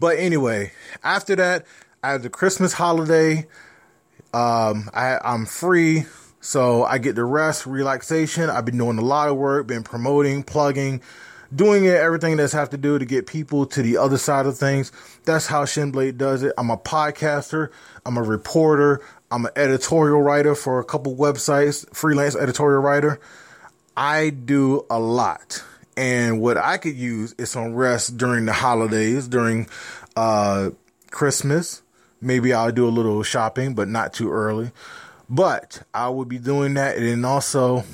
[0.03, 0.73] But anyway,
[1.05, 1.65] after that,
[2.03, 3.47] I have the Christmas holiday.
[4.35, 6.07] Um, I, I'm free,
[6.41, 8.51] so I get the rest, relaxation.
[8.51, 11.03] I've been doing a lot of work, been promoting, plugging,
[11.55, 14.59] doing it, everything that's have to do to get people to the other side of
[14.59, 14.91] things.
[15.25, 16.53] That's how Shinblade does it.
[16.59, 17.69] I'm a podcaster.
[18.05, 19.03] I'm a reporter.
[19.31, 23.21] I'm an editorial writer for a couple websites, freelance editorial writer.
[23.97, 25.63] I do a lot.
[25.97, 29.69] And what I could use is some rest during the holidays, during
[30.17, 30.71] uh,
[31.11, 31.83] Christmas.
[32.21, 34.71] Maybe I'll do a little shopping, but not too early.
[35.29, 36.97] But I will be doing that.
[36.97, 37.85] And also,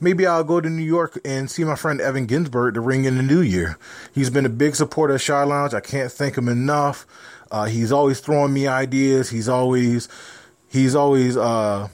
[0.00, 3.16] maybe I'll go to New York and see my friend Evan Ginzburg to ring in
[3.16, 3.78] the new year.
[4.12, 5.74] He's been a big supporter of Shy Lounge.
[5.74, 7.06] I can't thank him enough.
[7.50, 9.30] Uh, he's always throwing me ideas.
[9.30, 10.08] He's always,
[10.68, 11.88] he's always, uh,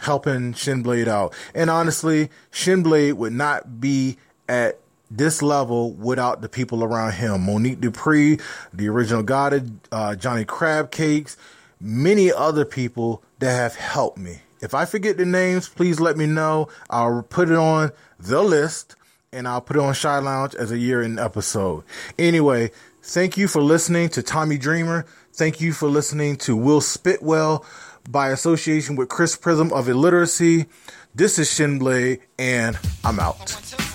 [0.00, 1.34] helping Shinblade out.
[1.54, 4.16] And honestly, Shinblade would not be
[4.48, 4.78] at
[5.10, 7.42] this level without the people around him.
[7.42, 8.38] Monique Dupree,
[8.72, 11.36] the original God, uh, Johnny Crab Cakes,
[11.80, 14.40] many other people that have helped me.
[14.60, 16.68] If I forget the names, please let me know.
[16.90, 18.96] I'll put it on the list
[19.32, 21.84] and I'll put it on Shy Lounge as a year in episode.
[22.18, 22.70] Anyway,
[23.02, 25.04] thank you for listening to Tommy Dreamer.
[25.32, 27.64] Thank you for listening to Will Spitwell
[28.08, 30.66] by association with Chris Prism of Illiteracy.
[31.14, 33.85] This is Shinblade and I'm out.